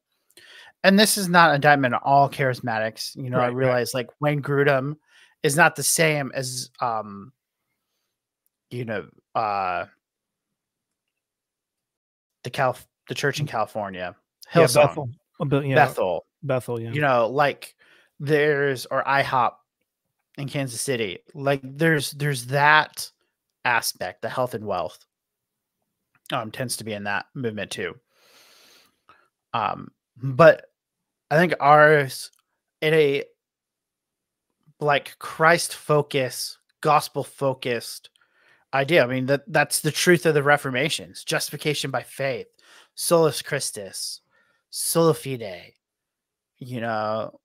[0.83, 3.16] And this is not indictment on all charismatics.
[3.16, 4.01] You know, right, I realize right.
[4.01, 4.97] like Wayne Grudem
[5.43, 7.33] is not the same as um
[8.70, 9.87] you know uh
[12.43, 12.77] the Cal
[13.09, 13.47] the church in.
[13.47, 14.14] California.
[14.53, 14.77] Hillsong.
[14.77, 15.64] Yeah, Bethel.
[15.64, 16.27] Yeah, Bethel.
[16.43, 16.93] Bethel, yeah.
[16.93, 17.75] You know, like
[18.20, 19.53] there's or IHOP
[20.37, 21.18] in Kansas City.
[21.35, 23.11] Like there's there's that
[23.64, 25.05] aspect, the health and wealth.
[26.33, 27.95] Um, tends to be in that movement too.
[29.53, 30.66] Um, but
[31.31, 32.31] I think ours
[32.81, 33.25] in a
[34.81, 38.11] like Christ focus, gospel focused
[38.72, 39.05] idea.
[39.05, 42.47] I mean that that's the truth of the Reformation: Reformations: justification by faith,
[42.95, 44.20] solus Christus,
[44.70, 45.72] sola fide.
[46.59, 47.39] You know,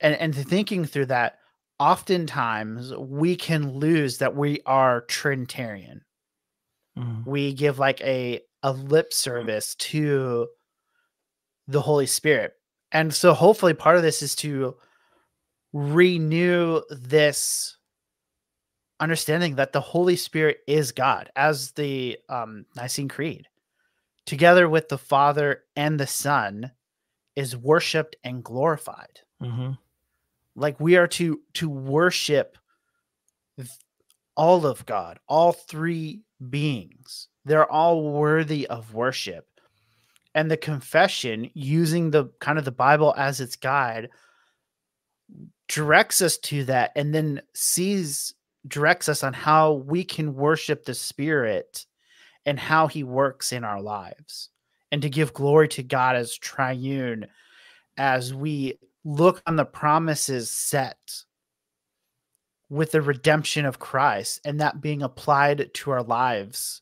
[0.00, 1.38] and and thinking through that,
[1.78, 6.02] oftentimes we can lose that we are Trinitarian.
[6.98, 7.26] Mm.
[7.26, 10.48] We give like a a lip service to
[11.66, 12.54] the Holy Spirit.
[12.92, 14.76] And so hopefully part of this is to
[15.72, 17.76] renew this
[18.98, 23.46] understanding that the Holy Spirit is God as the um, Nicene Creed,
[24.26, 26.72] together with the Father and the Son,
[27.36, 29.20] is worshiped and glorified.
[29.42, 29.72] Mm-hmm.
[30.56, 32.58] Like we are to to worship
[34.40, 37.28] all of God, all three beings.
[37.44, 39.46] They're all worthy of worship.
[40.34, 44.08] And the confession, using the kind of the Bible as its guide,
[45.68, 48.32] directs us to that and then sees
[48.66, 51.84] directs us on how we can worship the spirit
[52.46, 54.48] and how he works in our lives
[54.90, 57.26] and to give glory to God as triune
[57.98, 60.98] as we look on the promises set
[62.70, 66.80] with the redemption of Christ and that being applied to our lives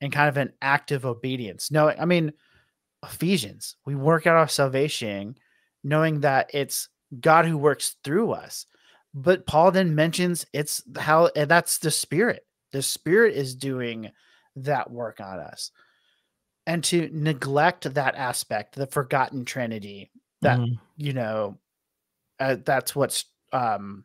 [0.00, 1.70] in kind of an active obedience.
[1.70, 2.32] No, I mean,
[3.02, 5.36] Ephesians, we work out our salvation
[5.84, 6.88] knowing that it's
[7.20, 8.66] God who works through us.
[9.14, 12.44] But Paul then mentions it's how that's the spirit.
[12.72, 14.10] The spirit is doing
[14.56, 15.70] that work on us.
[16.66, 20.10] And to neglect that aspect, the forgotten trinity,
[20.42, 20.74] that, mm-hmm.
[20.96, 21.58] you know,
[22.38, 24.04] uh, that's what's um,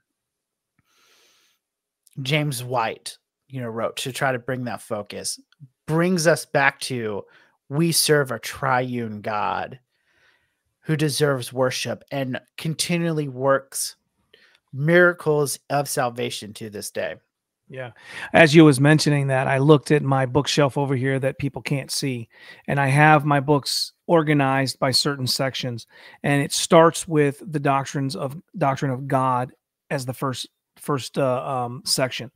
[2.22, 5.40] James White, you know, wrote to try to bring that focus,
[5.86, 7.24] brings us back to
[7.70, 9.80] we serve a triune God
[10.82, 13.96] who deserves worship and continually works
[14.72, 17.16] miracles of salvation to this day.
[17.68, 17.92] Yeah.
[18.34, 21.90] As you was mentioning that, I looked at my bookshelf over here that people can't
[21.90, 22.30] see,
[22.68, 25.88] and I have my books organized by certain sections,
[26.22, 29.52] and it starts with the doctrines of doctrine of God
[29.90, 30.48] as the first
[30.78, 32.32] first uh, um, section,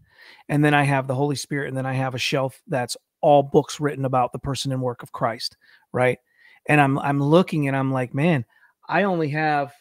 [0.48, 3.44] and then I have the Holy Spirit, and then I have a shelf that's all
[3.44, 5.58] books written about the person and work of Christ,
[5.92, 6.20] right?
[6.68, 8.46] And I'm I'm looking and I'm like, man,
[8.88, 9.74] I only have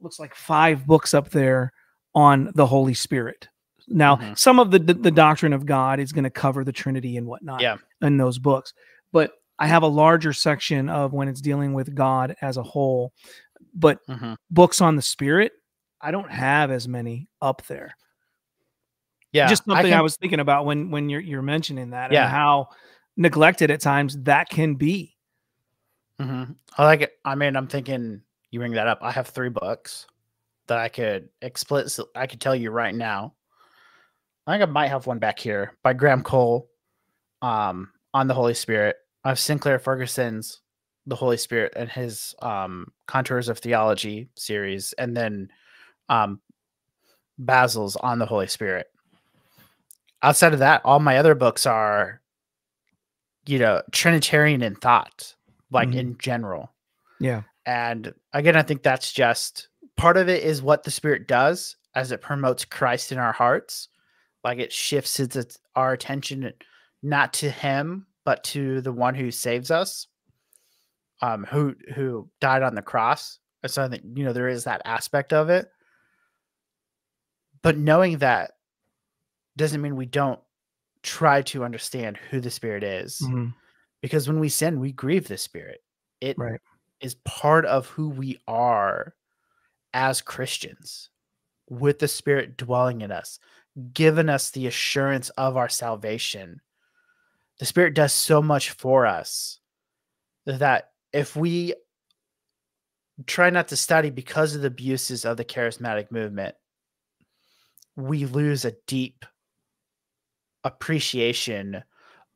[0.00, 1.72] looks like five books up there
[2.14, 3.48] on the Holy Spirit.
[3.88, 4.34] Now, mm-hmm.
[4.34, 7.60] some of the, the, doctrine of God is going to cover the Trinity and whatnot
[7.60, 7.76] yeah.
[8.00, 8.72] in those books,
[9.12, 13.12] but I have a larger section of when it's dealing with God as a whole.
[13.74, 14.34] But mm-hmm.
[14.50, 15.52] books on the Spirit,
[16.02, 17.96] I don't have as many up there.
[19.32, 22.12] Yeah, just something I, can, I was thinking about when when you're you're mentioning that
[22.12, 22.24] yeah.
[22.24, 22.68] and how
[23.16, 25.16] neglected at times that can be.
[26.20, 26.52] Mm-hmm.
[26.76, 27.12] I like it.
[27.24, 28.98] I mean, I'm thinking you bring that up.
[29.00, 30.06] I have three books
[30.66, 32.06] that I could explicit.
[32.14, 33.34] I could tell you right now.
[34.46, 36.68] I think I might have one back here by Graham Cole,
[37.42, 38.96] um, on the Holy Spirit.
[39.24, 40.60] I have Sinclair Ferguson's
[41.06, 45.48] The Holy Spirit and his um, Contours of Theology series, and then
[46.12, 46.40] um,
[47.38, 48.86] Basil's on the Holy Spirit.
[50.22, 52.20] Outside of that, all my other books are,
[53.46, 55.34] you know, Trinitarian in thought,
[55.70, 55.98] like mm-hmm.
[55.98, 56.70] in general.
[57.18, 57.42] Yeah.
[57.64, 62.12] And again, I think that's just part of it is what the Spirit does as
[62.12, 63.88] it promotes Christ in our hearts.
[64.44, 66.52] Like it shifts its, our attention
[67.02, 70.08] not to Him, but to the one who saves us,
[71.22, 73.38] um, who who died on the cross.
[73.66, 75.68] So I think you know there is that aspect of it.
[77.62, 78.52] But knowing that
[79.56, 80.40] doesn't mean we don't
[81.02, 83.48] try to understand who the Spirit is, mm-hmm.
[84.00, 85.82] because when we sin, we grieve the Spirit.
[86.20, 86.60] It right
[87.02, 89.14] is part of who we are
[89.92, 91.10] as Christians,
[91.68, 93.38] with the Spirit dwelling in us,
[93.92, 96.60] giving us the assurance of our salvation.
[97.58, 99.58] The Spirit does so much for us
[100.46, 101.74] that if we
[103.26, 106.54] try not to study because of the abuses of the charismatic movement,
[107.96, 109.24] we lose a deep
[110.64, 111.82] appreciation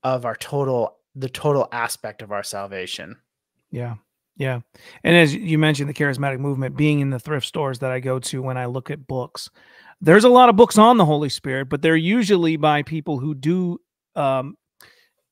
[0.02, 3.16] of our total the total aspect of our salvation.
[3.70, 3.94] Yeah.
[4.36, 4.60] Yeah.
[5.02, 8.18] And as you mentioned, the charismatic movement being in the thrift stores that I go
[8.18, 9.48] to when I look at books,
[10.02, 13.34] there's a lot of books on the Holy Spirit, but they're usually by people who
[13.34, 13.78] do
[14.14, 14.56] um,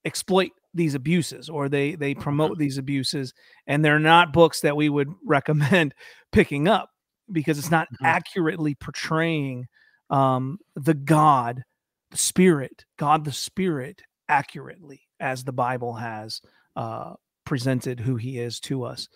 [0.06, 2.62] exploit these abuses or they they promote mm-hmm.
[2.62, 3.32] these abuses
[3.66, 5.94] and they're not books that we would recommend
[6.32, 6.90] picking up
[7.30, 8.06] because it's not mm-hmm.
[8.06, 9.66] accurately portraying
[10.10, 11.64] um, the God,
[12.10, 16.40] the Spirit, God the Spirit accurately as the Bible has
[16.76, 19.08] uh, presented who He is to us.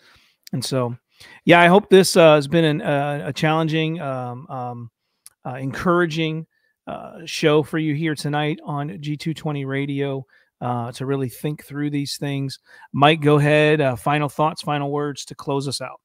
[0.53, 0.97] And so,
[1.45, 4.91] yeah, I hope this uh, has been an, uh, a challenging, um, um,
[5.45, 6.47] uh, encouraging
[6.87, 10.25] uh, show for you here tonight on G220 Radio
[10.61, 12.59] uh, to really think through these things.
[12.93, 13.99] Mike, go ahead.
[13.99, 16.01] Final thoughts, final words to close us out.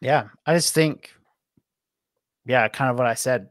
[0.00, 1.12] Yeah, I just think,
[2.46, 3.48] yeah, kind of what I said.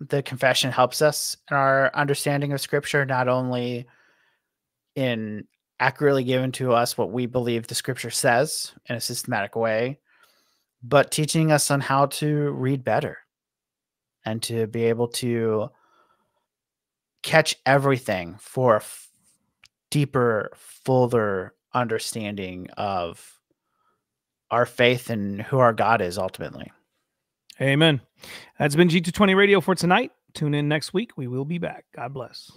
[0.00, 3.86] The confession helps us in our understanding of Scripture, not only
[4.94, 5.44] in
[5.80, 9.98] accurately giving to us what we believe the Scripture says in a systematic way,
[10.82, 13.18] but teaching us on how to read better
[14.24, 15.70] and to be able to
[17.22, 18.82] catch everything for a
[19.90, 23.40] deeper, fuller understanding of
[24.50, 26.72] our faith and who our God is ultimately.
[27.60, 28.00] Amen.
[28.58, 30.12] That's been G220 Radio for tonight.
[30.34, 31.12] Tune in next week.
[31.16, 31.86] We will be back.
[31.94, 32.52] God bless.